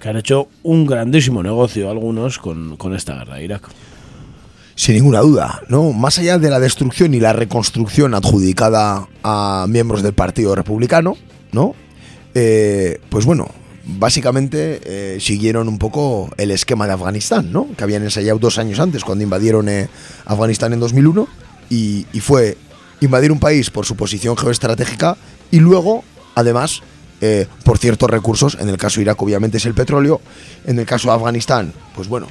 [0.00, 3.68] que han hecho un grandísimo negocio algunos con, con esta guerra de Irak.
[4.74, 5.92] Sin ninguna duda, ¿no?
[5.92, 11.16] Más allá de la destrucción y la reconstrucción adjudicada a miembros del Partido Republicano,
[11.52, 11.74] ¿no?
[12.40, 13.48] Eh, pues bueno,
[13.84, 17.66] básicamente eh, siguieron un poco el esquema de Afganistán, ¿no?
[17.76, 19.88] Que habían ensayado dos años antes, cuando invadieron eh,
[20.24, 21.26] Afganistán en 2001,
[21.68, 22.56] y, fue
[23.00, 25.16] invadir un país por su posición geoestratégica
[25.50, 26.04] y luego,
[26.36, 26.82] además,
[27.64, 30.20] por ciertos recursos, en el caso de Irak obviamente es el petróleo,
[30.64, 32.28] en el caso de Afganistán, pues bueno,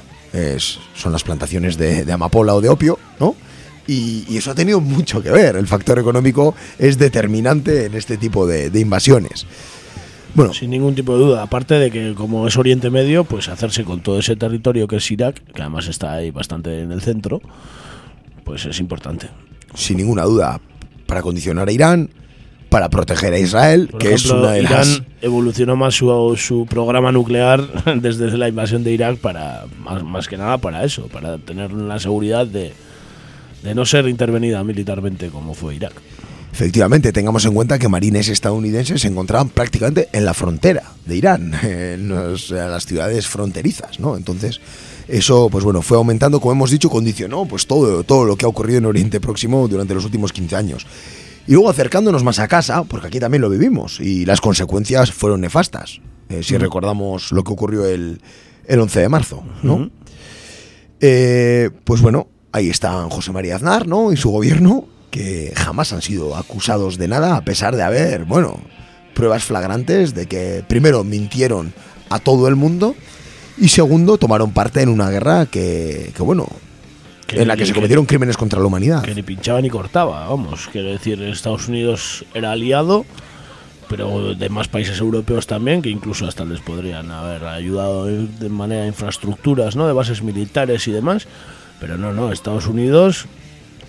[0.94, 3.36] son las plantaciones de, amapola o de opio, ¿no?
[3.86, 5.56] Y, eso ha tenido mucho que ver.
[5.56, 9.46] El factor económico es determinante en este tipo de invasiones.
[10.34, 11.42] Bueno, Sin ningún tipo de duda.
[11.42, 15.10] Aparte de que, como es Oriente Medio, pues hacerse con todo ese territorio que es
[15.10, 17.40] Irak, que además está ahí bastante en el centro,
[18.44, 19.28] pues es importante.
[19.74, 20.60] sin ninguna duda,
[21.06, 22.10] para condicionar a Irán,
[22.68, 25.02] para proteger a Israel, Por que es una de Irán las...
[25.22, 27.66] evolucionó más su, su programa nuclear
[28.00, 31.98] desde la invasión de Irak para más, más que nada para eso, para tener la
[31.98, 32.72] seguridad de,
[33.62, 35.94] de no ser intervenida militarmente como fue Irak.
[36.52, 41.52] Efectivamente, tengamos en cuenta que marines estadounidenses se encontraban prácticamente en la frontera de Irán,
[41.62, 44.16] en los- en las ciudades fronterizas, ¿no?
[44.16, 44.60] Entonces,
[45.08, 48.48] eso, pues bueno, fue aumentando, como hemos dicho, condicionó pues todo, todo lo que ha
[48.48, 50.86] ocurrido en Oriente Próximo durante los últimos 15 años.
[51.46, 55.40] Y luego acercándonos más a casa, porque aquí también lo vivimos, y las consecuencias fueron
[55.40, 58.20] nefastas, eh, si recordamos lo que ocurrió el,
[58.66, 59.90] el 11 de marzo, ¿no?
[61.00, 64.12] Eh, pues bueno, ahí están José María Aznar, ¿no?
[64.12, 68.60] Y su gobierno, que jamás han sido acusados de nada, a pesar de haber, bueno,
[69.14, 71.72] pruebas flagrantes de que, primero, mintieron
[72.10, 72.94] a todo el mundo
[73.56, 76.46] y, segundo, tomaron parte en una guerra que, que, bueno,
[77.26, 79.02] Que en la que se que- cometieron crímenes contra la humanidad.
[79.02, 80.68] que ni pinchaba ni cortaba, vamos.
[80.70, 83.04] Quiero decir, Estados Unidos era aliado,
[83.88, 88.88] pero demás países europeos también, que incluso hasta les podrían haber ayudado de manera de
[88.88, 89.86] infraestructuras, ¿no?
[89.86, 91.26] De bases militares y demás.
[91.80, 93.24] Pero no, no, Estados Unidos,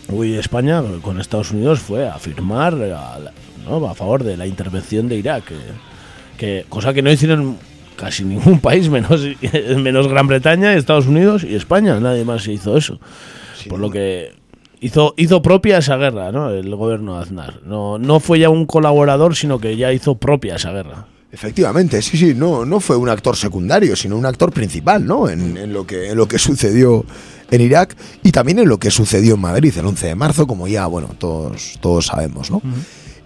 [0.09, 3.31] uy, España con Estados Unidos fue a firmar a, la-
[3.67, 3.87] ¿no?
[3.87, 5.55] a favor de la intervención de Irak, que,
[6.37, 7.57] que- cosa que no hicieron
[7.95, 9.21] casi ningún país, menos,
[9.77, 12.99] menos Gran Bretaña, Estados Unidos y España, nadie más hizo eso.
[13.67, 14.31] Por lo que
[14.79, 16.49] hizo, hizo propia esa guerra, ¿no?
[16.49, 17.59] El gobierno de Aznar.
[17.65, 21.05] No, no fue ya un colaborador, sino que ya hizo propia esa guerra.
[21.31, 25.29] Efectivamente, sí, sí, no, no fue un actor secundario, sino un actor principal, ¿no?
[25.29, 27.05] En, en lo que, en lo que sucedió
[27.51, 30.67] en Irak y también en lo que sucedió en Madrid el 11 de marzo, como
[30.67, 32.61] ya, bueno, todos, todos sabemos, ¿no?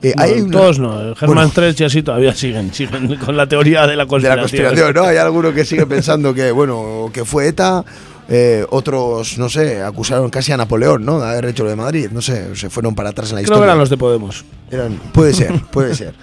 [0.02, 3.38] Eh, hay No, una- Todos no, Germán Bueno, 3 y así todavía siguen, siguen con
[3.38, 4.36] la teoría de la de conspiración.
[4.38, 5.04] la conspiración, ¿no?
[5.04, 7.86] Hay alguno que sigue pensando que, bueno, que fue ETA,
[8.28, 11.20] eh, otros, no sé, acusaron casi a Napoleón, ¿no?
[11.22, 13.54] De haber hecho lo de Madrid, no sé, se fueron para atrás en la Creo
[13.54, 13.66] historia.
[13.66, 14.44] eran los de Podemos.
[14.72, 16.14] Eran- puede ser, puede ser.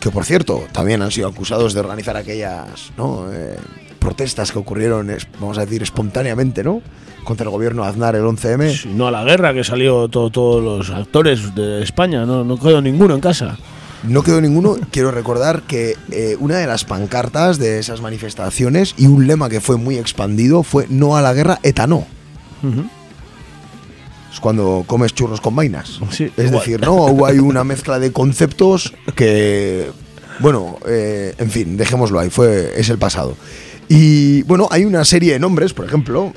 [0.00, 3.26] Que por cierto, también han sido acusados de organizar aquellas ¿no?
[3.32, 3.56] Eh,
[4.00, 6.82] protestas que ocurrieron, vamos a decir, espontáneamente, ¿no?
[7.24, 8.72] Contra el gobierno Aznar el 11M.
[8.74, 12.58] Sí, no a la guerra, que salió todo- todos los actores de España, no, no
[12.58, 13.58] quedó ninguno en casa.
[14.04, 14.76] No quedó ninguno.
[14.90, 19.60] Quiero recordar que eh, una de las pancartas de esas manifestaciones y un lema que
[19.60, 22.06] fue muy expandido fue no a la guerra, ETA no.
[24.32, 26.00] Es cuando comes churros con vainas.
[26.10, 26.50] Sí, es igual.
[26.52, 29.90] decir, no hay una mezcla de conceptos que,
[30.40, 33.36] bueno, eh, en fin, dejémoslo ahí, fue, es el pasado.
[33.88, 36.32] Y bueno, hay una serie de nombres, por ejemplo,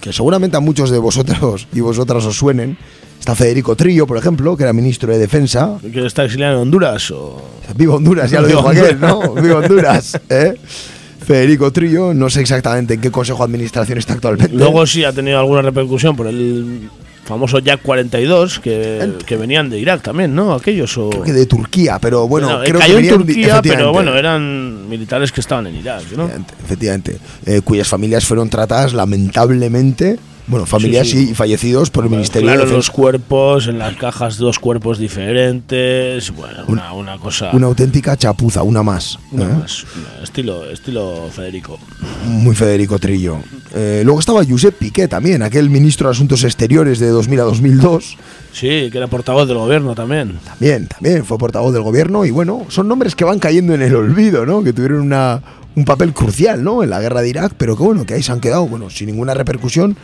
[0.00, 2.76] que seguramente a muchos de vosotros y vosotras os suenen.
[3.18, 5.78] Está Federico Trillo, por ejemplo, que era ministro de Defensa.
[5.92, 7.10] ¿Que está exiliado en Honduras?
[7.10, 7.42] O...
[7.74, 9.34] Viva Honduras, ya lo dijo aquel, ¿no?
[9.34, 10.54] Viva Honduras, ¿eh?
[11.26, 14.54] Federico Trillo, no sé exactamente en qué consejo de administración está actualmente.
[14.54, 16.88] Luego sí ha tenido alguna repercusión por el
[17.26, 20.54] famoso Jack 42, que, que venían de Irak también, ¿no?
[20.54, 21.10] Aquellos o...
[21.10, 24.88] Creo que de Turquía, pero bueno, Bueno, creo cayó que venían Turquía, pero bueno, eran
[24.88, 26.24] militares que estaban en Irak, ¿no?
[26.26, 30.18] Efectivamente, efectivamente, eh, cuyas familias fueron tratadas lamentablemente,
[30.48, 31.30] bueno, familias Sí, sí.
[31.30, 32.92] y fallecidos por el Ministerio claro, de los Defensa.
[32.92, 37.50] cuerpos, en las cajas dos cuerpos diferentes, bueno, una, una cosa...
[37.52, 39.18] Una auténtica chapuza, una más.
[39.32, 39.48] una ¿eh?
[39.60, 41.78] más, una- estilo, estilo Federico.
[42.26, 43.38] Muy Federico Trillo.
[43.74, 48.16] Eh, luego estaba Josep Piqué también, aquel ministro de Asuntos Exteriores de 2000 a 2002.
[48.52, 50.38] Sí, que era portavoz del gobierno también.
[50.44, 53.94] También, también fue portavoz del gobierno y bueno, son nombres que van cayendo en el
[53.94, 54.62] olvido, ¿no?
[54.64, 55.42] Que tuvieron una,
[55.74, 56.82] un papel crucial, ¿no?
[56.82, 59.08] En la guerra de Irak, pero que bueno, que ahí se han quedado, bueno, sin
[59.08, 59.96] ninguna repercusión,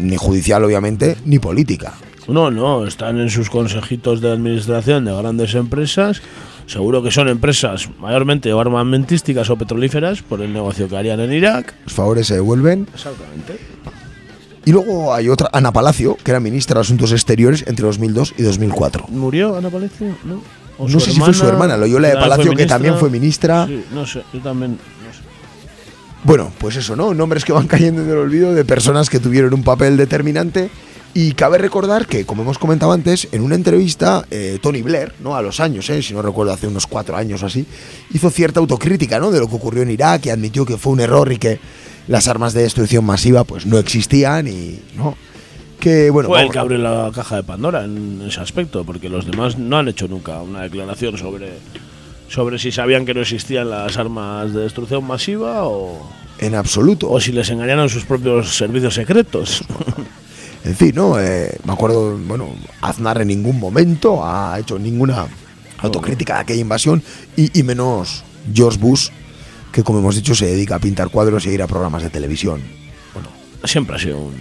[0.00, 1.94] ni judicial obviamente, ni política.
[2.28, 6.22] No, no, están en sus consejitos de administración de grandes empresas.
[6.66, 11.32] Seguro que son empresas mayormente o armamentísticas o petrolíferas por el negocio que harían en
[11.32, 11.74] Irak.
[11.84, 12.86] Los favores se devuelven.
[12.94, 13.58] Exactamente.
[14.64, 18.42] Y luego hay otra, Ana Palacio, que era ministra de Asuntos Exteriores entre 2002 y
[18.42, 19.06] 2004.
[19.08, 20.14] ¿Murió Ana Palacio?
[20.24, 20.42] No.
[20.78, 23.66] ¿O No sé si fue su hermana, Loyola de Palacio, que también fue ministra.
[23.66, 24.78] Sí, no sé, yo también.
[26.22, 27.14] Bueno, pues eso, ¿no?
[27.14, 30.70] Nombres que van cayendo en el olvido de personas que tuvieron un papel determinante.
[31.12, 35.34] Y cabe recordar que, como hemos comentado antes, en una entrevista, eh, Tony Blair, ¿no?
[35.34, 36.02] A los años, ¿eh?
[36.02, 37.66] Si no recuerdo, hace unos cuatro años o así,
[38.14, 39.32] hizo cierta autocrítica, ¿no?
[39.32, 41.58] De lo que ocurrió en Irak y admitió que fue un error y que
[42.06, 45.16] las armas de destrucción masiva, pues, no existían y, ¿no?
[45.80, 49.26] Que, bueno, fue el que abrió la caja de Pandora en ese aspecto, porque los
[49.26, 51.54] demás no han hecho nunca una declaración sobre,
[52.30, 56.08] sobre si sabían que no existían las armas de destrucción masiva o,
[56.38, 57.10] en absoluto.
[57.10, 59.64] o si les engañaron sus propios servicios secretos.
[60.62, 61.18] En fin, ¿no?
[61.18, 62.50] Eh, me acuerdo, bueno,
[62.82, 65.26] Aznar en ningún momento ha hecho ninguna
[65.78, 67.02] autocrítica de aquella invasión
[67.34, 69.08] y, y menos George Bush,
[69.72, 72.10] que como hemos dicho se dedica a pintar cuadros y a ir a programas de
[72.10, 72.60] televisión.
[73.64, 74.34] Siempre ha sido un,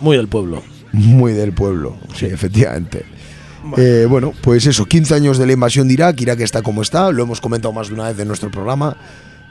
[0.00, 0.60] muy del pueblo.
[0.92, 3.13] Muy del pueblo, sí, efectivamente.
[3.76, 7.10] Eh, bueno, pues eso, 15 años de la invasión de Irak, Irak está como está,
[7.10, 8.96] lo hemos comentado más de una vez en nuestro programa.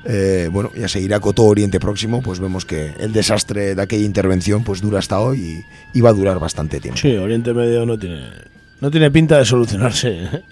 [0.06, 4.06] Eh, bueno, ya seguirá con todo Oriente Próximo, pues vemos que el desastre de aquella
[4.06, 7.00] intervención pues dura hasta hoy y, y va a durar bastante tiempo.
[7.00, 8.28] Sí, Oriente Medio no tiene,
[8.82, 10.24] no tiene pinta de solucionarse.
[10.24, 10.44] ¿eh?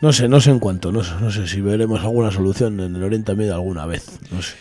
[0.00, 2.94] No sé, no sé en cuánto, no sé, no sé si veremos alguna solución en
[2.94, 4.04] el Oriente Medio alguna vez.
[4.30, 4.54] No sé.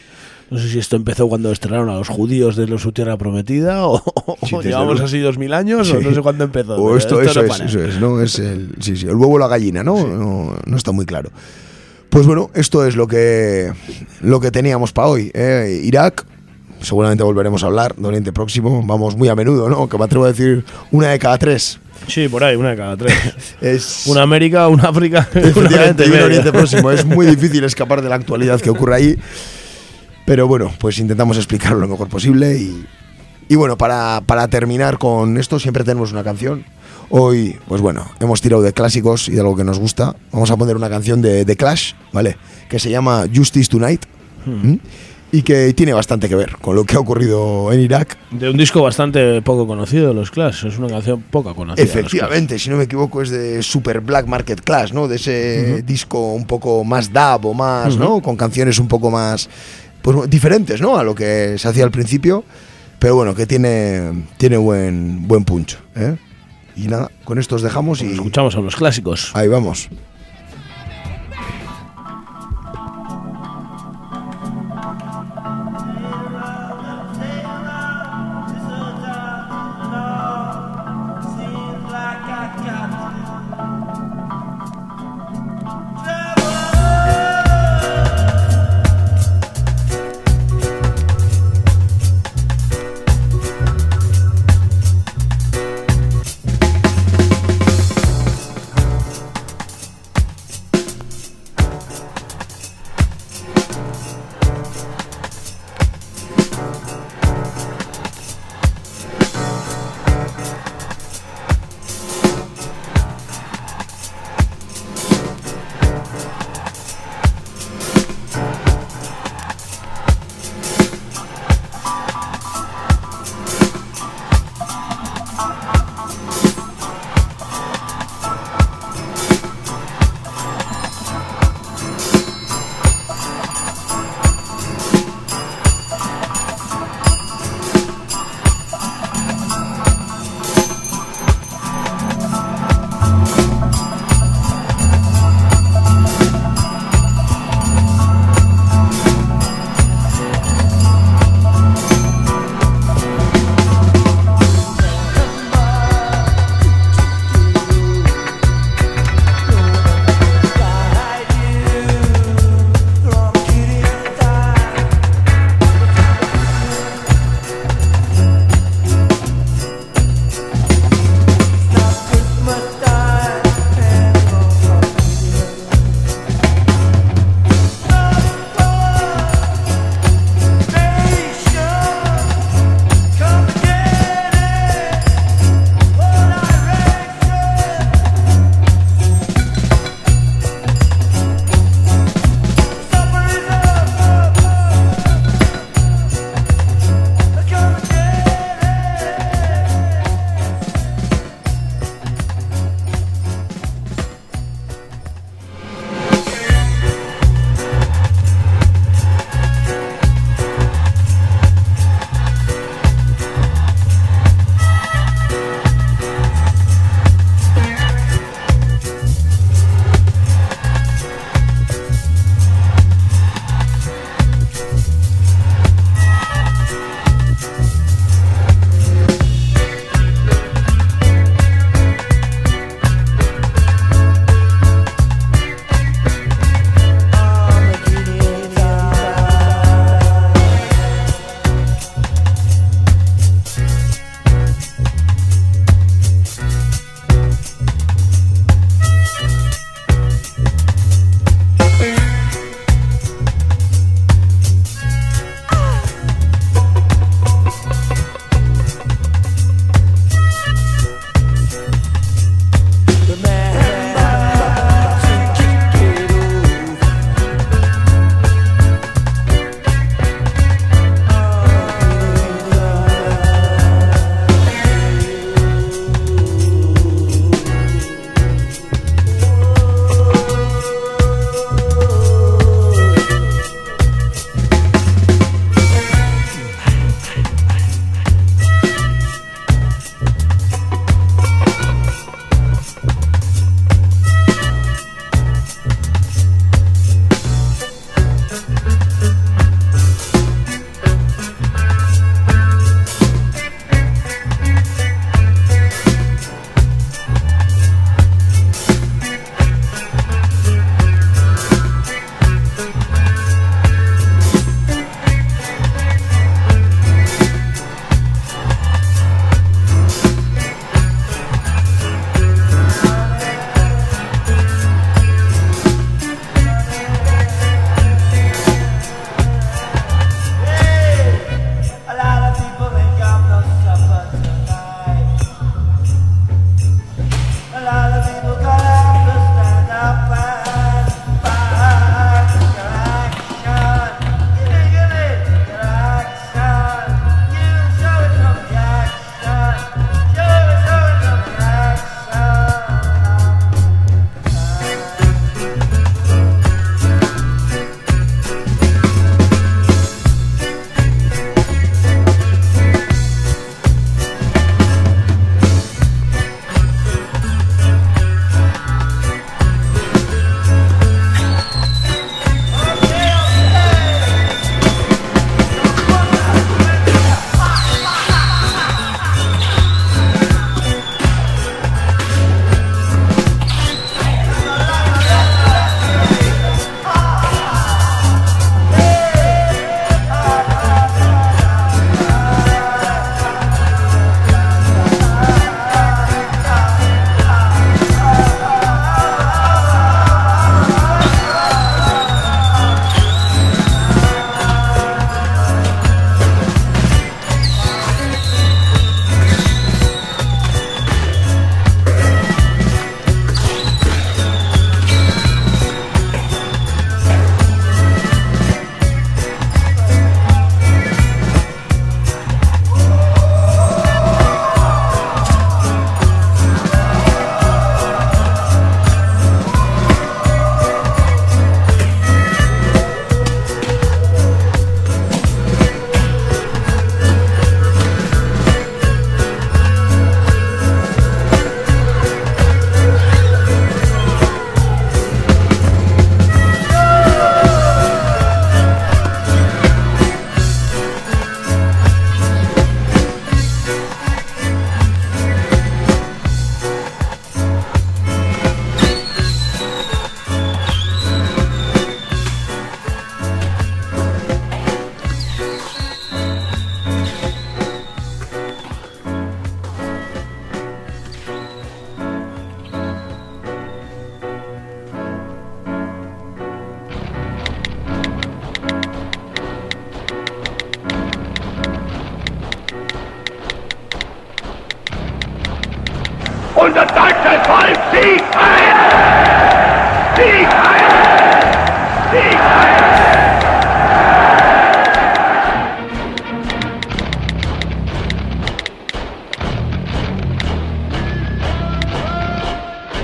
[0.54, 3.96] No sé si esto empezó cuando estrenaron a los judíos de su tierra prometida o,
[3.96, 5.06] o Sí, desde llevamos luego.
[5.08, 6.06] así dos mil años o Sí.
[6.06, 6.76] no sé cuándo empezó.
[6.76, 8.22] O pero esto, eso, no es, eso es, ¿no?
[8.22, 10.06] Es el, sí, sí, el huevo o la gallina, ¿no?
[10.08, 11.32] No, no está muy claro.
[12.10, 13.74] Pues bueno, esto es lo que,
[14.22, 15.32] lo que teníamos para hoy.
[15.34, 15.82] ¿eh?
[15.84, 16.24] Irak,
[16.82, 18.84] seguramente volveremos a hablar de Oriente Próximo.
[18.86, 19.90] Vamos muy a menudo, ¿no?
[19.90, 21.80] Que me atrevo a decir una de cada tres.
[22.08, 23.16] Sí, por ahí, una de cada tres.
[23.62, 26.22] Es, Una América, una África, una y un.
[26.22, 26.92] Oriente Próximo.
[26.92, 29.18] Es muy difícil escapar de la actualidad que ocurre ahí.
[30.26, 32.86] Pero bueno, pues intentamos explicarlo lo mejor posible y,
[33.50, 36.66] Y bueno, para, para terminar con esto, siempre tenemos una canción.
[37.10, 40.16] Hoy, pues bueno, hemos tirado de clásicos y de algo que nos gusta.
[40.32, 42.38] Vamos a poner una canción de, de Clash, ¿vale?
[42.70, 44.06] Que se llama Justice Tonight.
[44.48, 44.80] ¿m?
[45.32, 48.18] Y que tiene bastante que ver con lo que ha ocurrido en Irak.
[48.30, 50.66] De un disco bastante poco conocido, los Clash.
[50.66, 51.84] Es una canción poca conocida.
[51.84, 55.08] Efectivamente, si no me equivoco, es de Super Black Market Clash, ¿no?
[55.08, 58.22] De ese disco un poco más dub o más, ¿no?
[58.22, 59.50] Con canciones un poco más
[60.04, 60.98] pues, diferentes, ¿no?
[60.98, 62.44] A lo que se hacía al principio.
[63.00, 65.78] Pero bueno, que tiene, tiene buen, buen punch.
[65.96, 66.16] ¿eh?
[66.76, 68.12] Y nada, con esto os dejamos y.
[68.12, 69.32] Escuchamos a los clásicos.
[69.34, 69.90] Ahí vamos.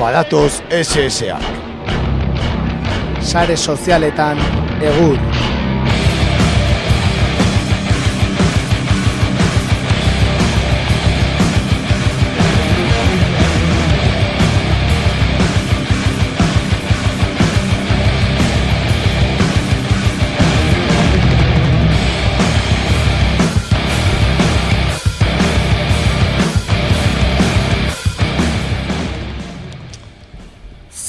[0.10, 1.38] Badatoz SSA.
[3.22, 4.41] Sare sozialetan
[4.81, 5.48] egur.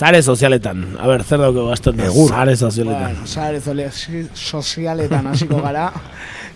[0.01, 0.97] Sare sozialetan.
[0.97, 2.07] A ber, zer dauke gazten da?
[2.09, 2.31] Egur.
[2.33, 3.19] Sare sozialetan.
[3.21, 5.91] Bueno, si- sozialetan hasiko gara.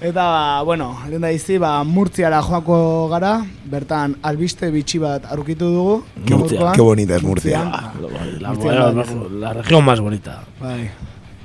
[0.04, 2.76] Eta, bueno, lehen da izi, ba, Murtziara joako
[3.12, 3.34] gara,
[3.70, 5.94] bertan albiste bitxi bat aurkitu dugu.
[6.24, 6.74] Qué- gaurkoan.
[6.74, 7.64] qué bonita es Murcia.
[7.64, 8.40] Murtzian.
[8.40, 9.08] La, la- bat,
[9.44, 10.40] la región más bonita.
[10.60, 10.88] Bai.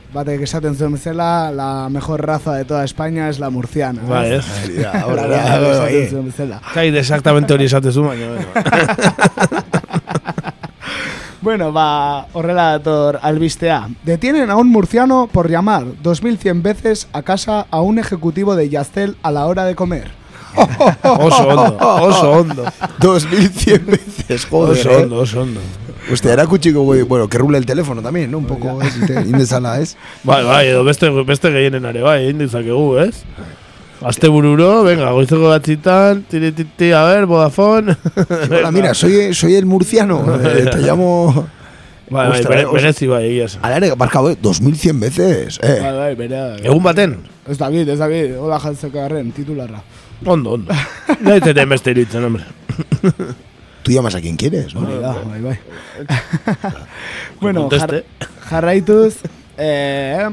[0.10, 4.02] Batek esaten zuen bezala, la mejor raza de toda España es la murciana.
[4.10, 4.46] Bai, ez?
[4.82, 5.60] Ja, Hori da,
[6.10, 6.58] zuen bezala.
[6.74, 8.32] Kai exactamente hori esatezu, baina,
[11.50, 11.74] bueno.
[11.74, 13.90] Va, horrela dator albistea.
[14.04, 19.16] Detienen a un murciano por llamar 2100 veces a casa a un ejecutivo de Yastel
[19.24, 20.12] a la hora de comer.
[21.04, 22.66] Oso ondo, oso ondo.
[23.00, 24.78] 2100 veces, joder.
[24.78, 25.04] Oso eh.
[25.04, 25.60] ondo, oso ondo.
[26.12, 28.38] Hostia, erakutxiko, güey, bueno, que rule el teléfono también, ¿no?
[28.38, 28.80] Un poco,
[29.26, 29.96] indezala, ez?
[30.24, 33.24] Bai, bai, edo beste, beste gehienen are, bai, egin dizakegu, ez?
[34.02, 37.98] Azte bururo, venga, goizeko batzitan, tiri, tiri, tiri, a ver, Vodafone.
[38.48, 41.48] Hola, mira, soy, soy el murciano, eh, te llamo...
[42.10, 43.66] Bai, bai, bere, berezi bai, egia esan.
[43.68, 45.92] Ala ere, barkabo, 2100 veces, Bai, eh.
[45.98, 46.46] bai, bera.
[46.64, 47.18] Egun baten?
[47.46, 49.84] Ez dakit, ez dakit, hola jantzeko garren, titularra.
[50.26, 50.80] Ondo, ondo.
[51.26, 52.48] Nahi zeten beste iritzen, hombre.
[53.84, 54.88] Tú llamas a quien quieres, ¿no?
[54.88, 55.60] Hori da, bai, bai.
[57.42, 58.04] bueno, jar,
[58.48, 59.20] jarraituz,
[59.58, 60.30] eh,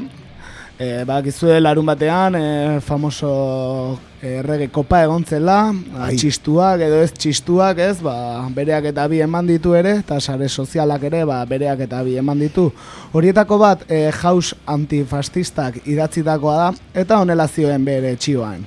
[0.79, 7.11] eh, bakizue larun batean, eh, famoso eh, errege kopa egon zela, ba, txistuak edo ez
[7.13, 11.81] txistuak ez, ba, bereak eta bi eman ditu ere, eta sare sozialak ere, ba, bereak
[11.87, 12.69] eta bi eman ditu.
[13.13, 18.65] Horietako bat, eh, jaus antifascistak idatzitakoa da, eta honela zioen bere txioan.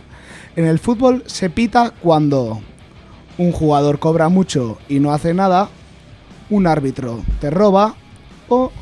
[0.56, 2.60] En el fútbol se pita cuando
[3.38, 5.68] un jugador cobra mucho y no hace nada,
[6.50, 7.94] un árbitro te roba
[8.48, 8.72] o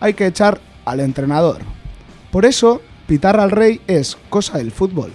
[0.00, 1.77] hay que echar al entrenador.
[2.30, 5.10] Por eso, pitar al rey es cosa del fútbol.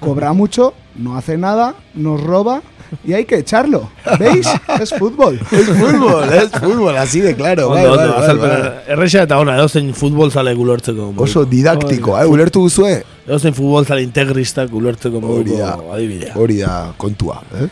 [0.00, 2.62] Cobra mucho, no hace nada, nos roba
[3.04, 3.90] y hay que echarlo.
[4.18, 4.46] ¿Veis?
[4.80, 5.40] Es fútbol.
[5.50, 7.70] Es fútbol, es fútbol, así de claro.
[7.70, 8.72] bai, bai, bai, bai.
[8.88, 11.14] erresa eta ona, edozein futbol zale gulertzeko.
[11.16, 13.02] Oso didaktiko, eh, ulertu duzue?
[13.26, 16.34] Edozein futbol zale integristak gulertzeko Hori da, adibidea.
[16.36, 17.68] hori da kontua, eh?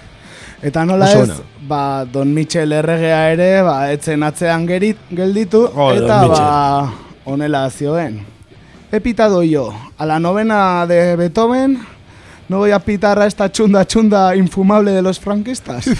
[0.65, 1.29] Eta nola ez,
[1.69, 6.93] ba, Don Michel erregea ere, ba, etzen atzean gerit, gelditu, Don eta ba,
[7.27, 8.34] honela zioen.
[8.95, 11.81] He pitado yo a la novena de Beethoven,
[12.49, 15.85] no voy a pitar a esta chunda chunda infumable de los franquistas.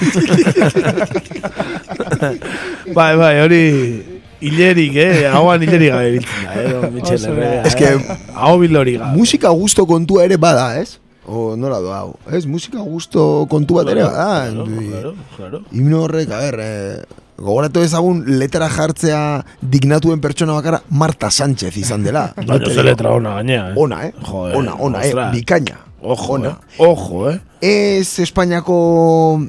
[2.95, 5.27] bai, bai, hori hilerik, eh?
[5.27, 7.57] Hauan hilerik gabe biltzen da, eh?
[7.63, 7.63] Da.
[7.67, 8.19] Es que- eh?
[8.35, 9.17] Hau bilori gabe.
[9.17, 11.01] Musika gusto kontua ere bada, ez?
[11.27, 12.47] O nola doa, hau, ez?
[12.47, 14.53] Musika gusto kontu bat ere bada.
[14.53, 15.63] Claro, claro, claro.
[15.73, 17.03] Himno horrek, a ber, eh,
[17.39, 22.33] gogoratu ezagun letera jartzea dignatuen pertsona bakara Marta Sánchez izan dela.
[22.49, 23.75] Baina ze letra ona gainea, eh?
[23.77, 24.13] Ona, eh?
[24.23, 25.15] Joder, ona, ona, eh?
[25.33, 25.81] Bikaina.
[26.05, 26.49] Ojo, ona.
[26.51, 26.85] eh?
[26.85, 27.39] Ojo, eh?
[27.65, 28.77] Ez Espainiako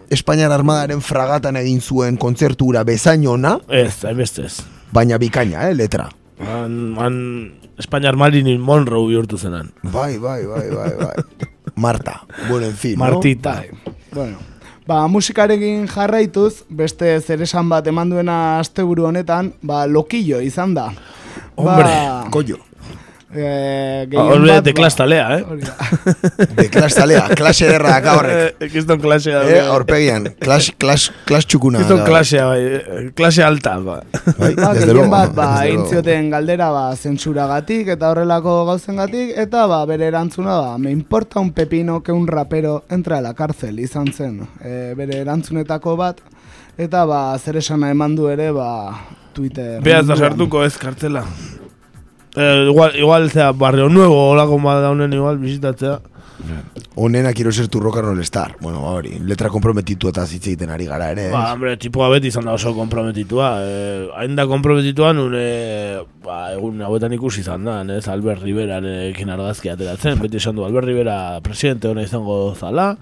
[0.09, 4.61] Espainiar armadaren fragatan egin zuen kontzertura bezain ona, Ez, hainbeste ez.
[4.95, 6.09] baina bikaina, eh, letra.
[6.39, 7.17] Han, han
[7.77, 9.73] Espainiar Marilyn Monroe bihurtu zenan.
[9.83, 11.13] Bai, bai, bai, bai, bai.
[11.75, 13.61] Marta, bueno, en fin, Martita.
[14.13, 14.37] bueno,
[14.87, 20.91] ba, musikarekin jarraituz, beste zeresan bat eman duena asteburu honetan, ba, lokillo izan da.
[21.55, 22.64] Hombre, ba, no?
[23.35, 25.43] Eh, Ah, gehien Horbe, bat, de ba, klas talea, eh?
[25.49, 25.61] hori
[26.57, 28.55] de klas talea, klase derra daka horrek.
[28.65, 29.41] Eh, Kiston klasea.
[29.49, 31.79] Eh, aurpegian, klas, klas, klas txukuna.
[31.79, 32.59] Kiston klasea, bai.
[32.61, 33.97] eh, Klase alta, ba.
[34.37, 35.89] Bai, Ba, desde luego, bat, ba, desde egin luego.
[35.91, 41.51] zioten galdera, ba, zentsuragatik eta horrelako gauzengatik, eta ba, bere erantzuna, ba, me importa un
[41.51, 44.39] pepino que un rapero entra a la cárcel izan zen.
[44.63, 46.21] E, bere erantzunetako bat,
[46.77, 48.69] eta ba, zer esana eman du ere, ba,
[49.35, 49.81] Twitter.
[49.83, 51.25] Beaz da sartuko ez kartzela.
[52.35, 55.99] Eh, igual, igual, zera, barrio nuevo, olako bat daunen igual, bizitatzea.
[56.95, 58.55] Onena quiero ser tu rock and roll star.
[58.59, 61.29] Bueno, ba, hori, letra comprometitu eta hitz egiten ari gara ere.
[61.33, 63.49] Ba, hombre, tipoa beti izan da oso komprometitua.
[63.63, 65.35] Eh, hain da komprometitua nun,
[66.25, 68.05] ba, egun hauetan ikusi izan da, ez?
[68.11, 68.79] Albert Rivera
[69.09, 70.19] ekin argazki ateratzen.
[70.23, 72.95] Beti esan du, Albert Rivera presidente hona izango zala.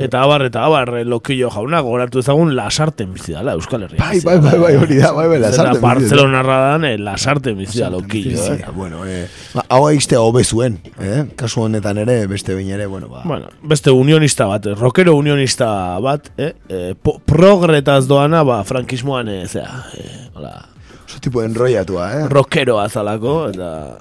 [0.00, 4.00] Eta abar, eta abar, lokillo jauna, gogoratu ezagun lasarten bizi Euskal Herria.
[4.00, 5.84] Bai, bai, bai, bai, hori da, bai, bai, lasarten bizi.
[5.84, 8.64] Barcelona radan, eh, lasarten bizi lokillo, eh?
[8.74, 11.26] bueno, eh, ba, hau aizte hobe zuen, eh?
[11.36, 13.22] Kasu honetan ere, beste behin ere, bueno, ba.
[13.24, 16.52] Bueno, beste unionista bat, eh, rockero unionista bat, eh?
[16.68, 20.68] eh po- progretaz doana, ba, frankismoan, eh, zera, eh, hola,
[21.12, 22.28] Oso tipo enrollatua, eh?
[22.28, 23.98] rockero azalako, eta...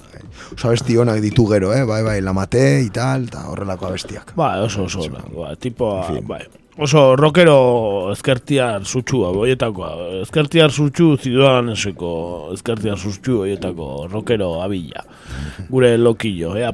[0.56, 1.84] Oso abesti honak ditu gero, eh?
[1.84, 4.32] Bai, bai, lamate, ital, eta horrelako abestiak.
[4.40, 5.92] Ba, oso, oso, ba, tipo,
[6.24, 6.46] bai.
[6.80, 9.90] Oso rockero ezkertiar sutxua, boietakoa.
[10.22, 12.12] Ezkertiar sutxu zidoaneseko,
[12.56, 15.04] ezkertiar sutxu boietako rockero abila.
[15.68, 16.72] Gure lokillo, ea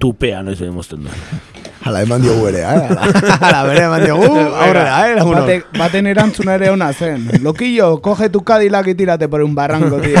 [0.00, 1.10] tupea noiz egin mozten du.
[1.80, 2.66] Hala, eman diogu ere, eh?
[2.90, 3.06] Hala,
[3.40, 5.14] hala bere eman diogu, aurrera, eh?
[5.16, 5.46] lagunok.
[5.46, 7.24] Bate, baten erantzuna ere ona zen.
[7.44, 10.20] Loquillo, coge tu Cadillac y tírate por un barranco, tío.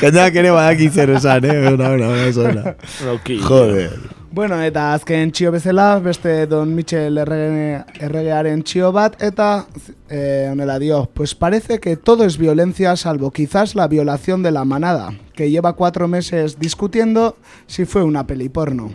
[0.00, 1.72] Jendeak ere badaki zer esan, eh?
[1.72, 2.76] Ona, ona, oso ona.
[3.06, 3.48] Lokillo.
[3.48, 4.17] Joder.
[4.30, 9.66] Bueno, eta azken txio bezala, beste Don errege, erregearen txio bat, eta
[10.08, 14.64] eh, honela dio, pues parece que todo es violencia salvo quizás la violación de la
[14.64, 17.36] manada, que lleva cuatro meses discutiendo
[17.66, 18.90] si fue una peli porno.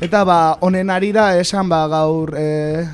[0.00, 2.86] Eta ba, honen arira esan ba gaur eh,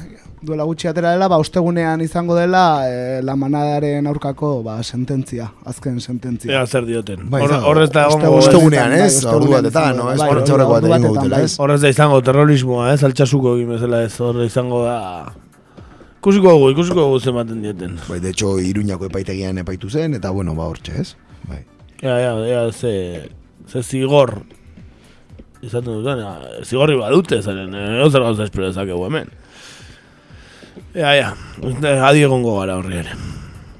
[0.44, 6.00] duela gutxi atera dela, ba ostegunean izango dela eh, la manadaren aurkako ba sententzia, azken
[6.00, 6.52] sententzia.
[6.52, 7.28] Ea zer dioten.
[7.30, 7.42] Bai.
[7.42, 8.06] Horrez da.
[8.08, 9.16] Ostegunean, bai, ez?
[9.16, 10.08] ostegunean Ordu batetan, no?
[10.08, 11.44] da, Ez bai, batetan, dutela, bai.
[11.44, 11.58] ez?
[11.58, 13.02] Horrez da izango terrorismoa, ez?
[13.08, 14.98] Altxasuko egin bezala ez, horre izango da...
[16.24, 17.98] Ikusiko dugu, ikusiko dugu zematen dieten.
[18.08, 21.10] Bai, de hecho, Iruñako epaitegian epaitu zen, eta bueno, ba hortxe, ez?
[21.48, 21.60] Bai.
[22.00, 22.94] Ea, ea, ea, ze,
[23.68, 24.38] ze zigor
[25.64, 26.20] izaten duten,
[26.64, 29.28] zigorri badute zaren, eh, zer gauza espero dezakegu hemen.
[30.94, 33.18] Ea, eh, adi egongo gara horri ere.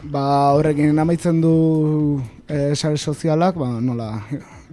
[0.04, 1.54] Ba, horrekin amaitzen du
[2.48, 4.10] eh, sare sozialak, ba, nola,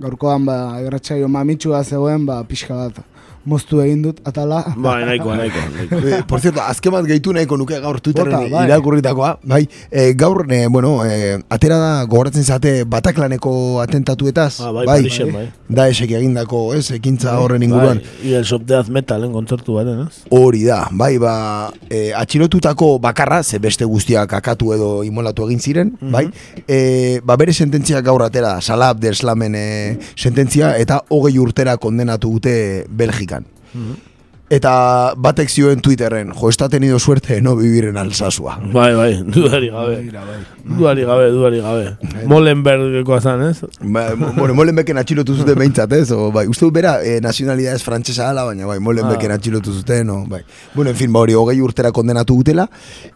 [0.02, 3.02] gaurkoan ba, erratxaio mamitsua zegoen, ba, pixka bat
[3.46, 4.64] moztu egin dut, atala.
[4.76, 5.66] Bai, nahikoa, nahikoa.
[5.76, 6.02] nahikoa.
[6.12, 8.66] Eh, por cierto, azken bat gehitu nahiko nuke gaur Twitterren bai.
[8.68, 9.40] irakurritakoa.
[9.44, 14.60] Bai, eh, gaur, eh, bueno, eh, atera da gogoratzen zate Bataklaneko atentatuetaz.
[14.62, 15.48] Ah, bai, Parisen, bai.
[15.70, 18.02] Da esek egindako, ez, ekintza horren inguruan.
[18.02, 20.24] Bai, y el Shop Death Metalen kontzertu baren, ez?
[20.30, 25.94] Hori da, bai, ba, e, atxilotutako bakarra, ze beste guztiak akatu edo imolatu egin ziren,
[26.02, 26.28] bai,
[26.68, 29.66] e, ba, bere sententzia gaur atera, da, Salah Abdeslamen e,
[30.16, 32.86] sententzia, eta hogei urtera kondenatu dute
[33.74, 34.08] Belgikan.
[34.52, 38.58] Eta batek zioen Twitterren, jo, esta tenido suerte de no vivir en Alsasua.
[38.74, 40.02] Bai, bai, dudari gabe.
[40.66, 41.94] Duari gabe, duari gabe.
[42.28, 43.62] Molenbergekoa zan, ez?
[43.80, 46.12] Ba, bueno, Molenbeken atxilotu zuten behintzat, ez?
[46.12, 49.36] O, bai, uste dut bera, e, nazionalidades frantsesa ala, baina bai, Molenbeken Ah.
[49.40, 50.42] atxilotu zuten, no, bai.
[50.76, 52.68] Bueno, en fin, ba, hori hogei urtera kondenatu dutela,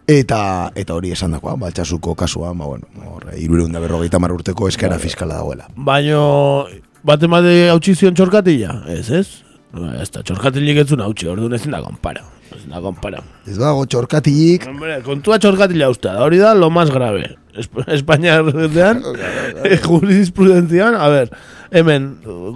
[0.07, 4.69] eta eta hori esan dakoa, baltsasuko kasua, ba, bueno, hor, irureun da berrogeita mar urteko
[4.69, 5.67] eskara fiskala dagoela.
[5.75, 6.65] Baino,
[7.03, 9.27] bate mate hautsi zion txorkatila, ez, ez?
[9.75, 12.21] Ba, ez da, txorkatilik ez hautsi, orduan ezin da konpara.
[12.55, 13.19] Ezin da konpara.
[13.43, 17.33] Ez dago txorkatilik, Hombre, kontua txorkatila usta, da hori da lo más grave.
[17.55, 19.01] Esp Espainiar dean,
[19.87, 21.29] jurisprudentzian, a ver,
[21.75, 22.07] hemen,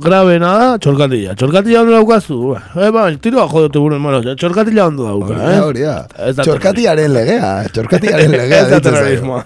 [0.03, 1.35] grabe nada, txorkatila.
[1.39, 5.59] Txorkatila ondo daukazu, eh, ba, tiroa jodote buren mano, txorkatila ondo dauka, eh?
[5.65, 5.97] hori da.
[6.39, 8.63] Txorkatiaren legea, txorkatiaren legea.
[8.63, 9.43] Ez da terrorismoa.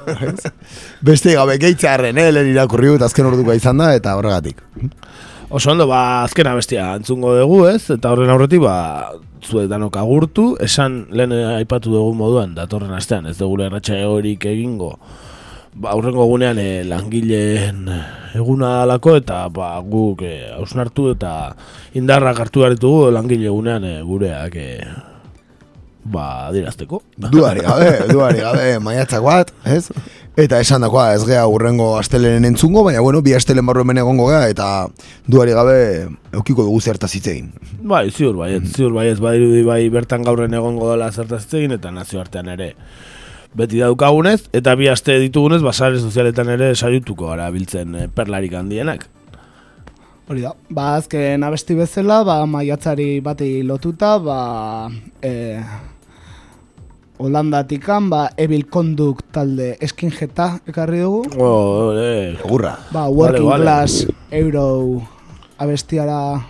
[1.10, 4.62] Beste gabe geitzearen, eh, lehen irakurri azken orduko izan da, eta horregatik.
[5.54, 7.84] Oso ondo, ba, azkena bestia entzungo dugu, ez?
[7.94, 9.14] Eta horren aurretik, ba,
[9.46, 14.96] zuet danok agurtu, esan lehen aipatu dugu moduan, datorren astean, ez dugu erratxa horik egingo,
[15.76, 17.86] ba, aurrengo gunean e, langileen
[18.34, 21.36] eguna alako, eta ba, guk e, hausnartu eta
[22.02, 24.68] indarrak hartu behar ditugu langile egunean e, gureak e,
[26.18, 27.04] ba, dirazteko.
[27.30, 29.86] Duari gabe, duari gabe, maiatzak bat, ez?
[30.34, 34.32] Eta esan dakoa, ez gea urrengo astelenen entzungo, baina bueno, bi astelen barru hemen egongo
[34.32, 34.88] gea, eta
[35.30, 35.76] duari gabe
[36.34, 37.52] eukiko dugu zertaz hitz egin.
[37.86, 41.94] Bai, ziur baiet, ziur baiet, badirudi bai bertan gaurren egongo dela zertaz hitz egin, eta
[41.94, 42.72] nazioartean ere
[43.54, 49.06] beti daukagunez, eta bi aste ditugunez, basare sozialetan ere saiotuko gara biltzen eh, perlarik handienak.
[50.32, 54.40] Hori da, ba azken abesti bezala, ba maiatzari bati lotuta, ba
[55.22, 55.62] e,
[57.24, 61.22] Holandatikan, ba Evil Conduct talde eskinjeta ekarri dugu.
[61.40, 62.76] Oh, eh, Gurra.
[62.92, 63.64] Ba Working Vale, vale.
[63.64, 65.00] Class Euro
[65.56, 66.44] abestiara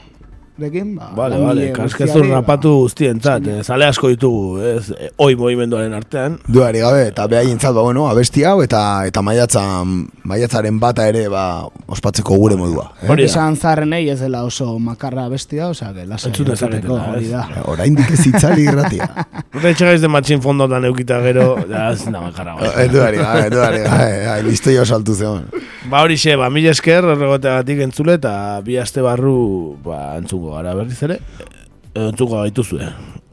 [0.57, 5.09] dekin, ba, Vale, vale, kaskezu guztiari, ba, rapatu guztientzat, eh, zale asko ditugu, ez, eh,
[5.17, 6.37] oi movimenduaren artean.
[6.47, 9.95] Duari gabe, eta behaientzat, ba, bueno, abesti hau, eta eta maiatzan,
[10.29, 12.91] maiatzaren bata ere, ba, ospatzeko gure modua.
[13.01, 13.09] Eh?
[13.09, 13.31] Hori da.
[13.31, 17.47] Esan zarrenei ez dela oso makarra bestia, osea, que lasai Entzun entzuteko, dezaketela, hori da.
[17.49, 19.09] Eh, Oraindik ez itzali irratia.
[19.53, 22.55] Nure etxegaiz de matxin fondotan eukita gero, ja, ez da makarra.
[22.73, 25.45] Eh, Duari gabe, duari gabe, ai, listo jo saltu zeon.
[25.89, 28.33] Ba hori xe, ba, mila esker horregoteagatik entzule eta
[28.65, 31.19] bi aste barru ba, entzungo gara berriz ere.
[31.93, 32.87] E, entzungo gaituzue.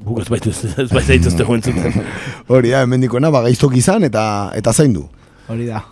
[0.05, 2.05] Guk ez baitu ez baitu zaituzte entzuten.
[2.49, 4.25] Hori da, hemendikoena, ba, gaiztok izan, eta,
[4.57, 5.07] eta zaindu.
[5.49, 5.85] Hori da.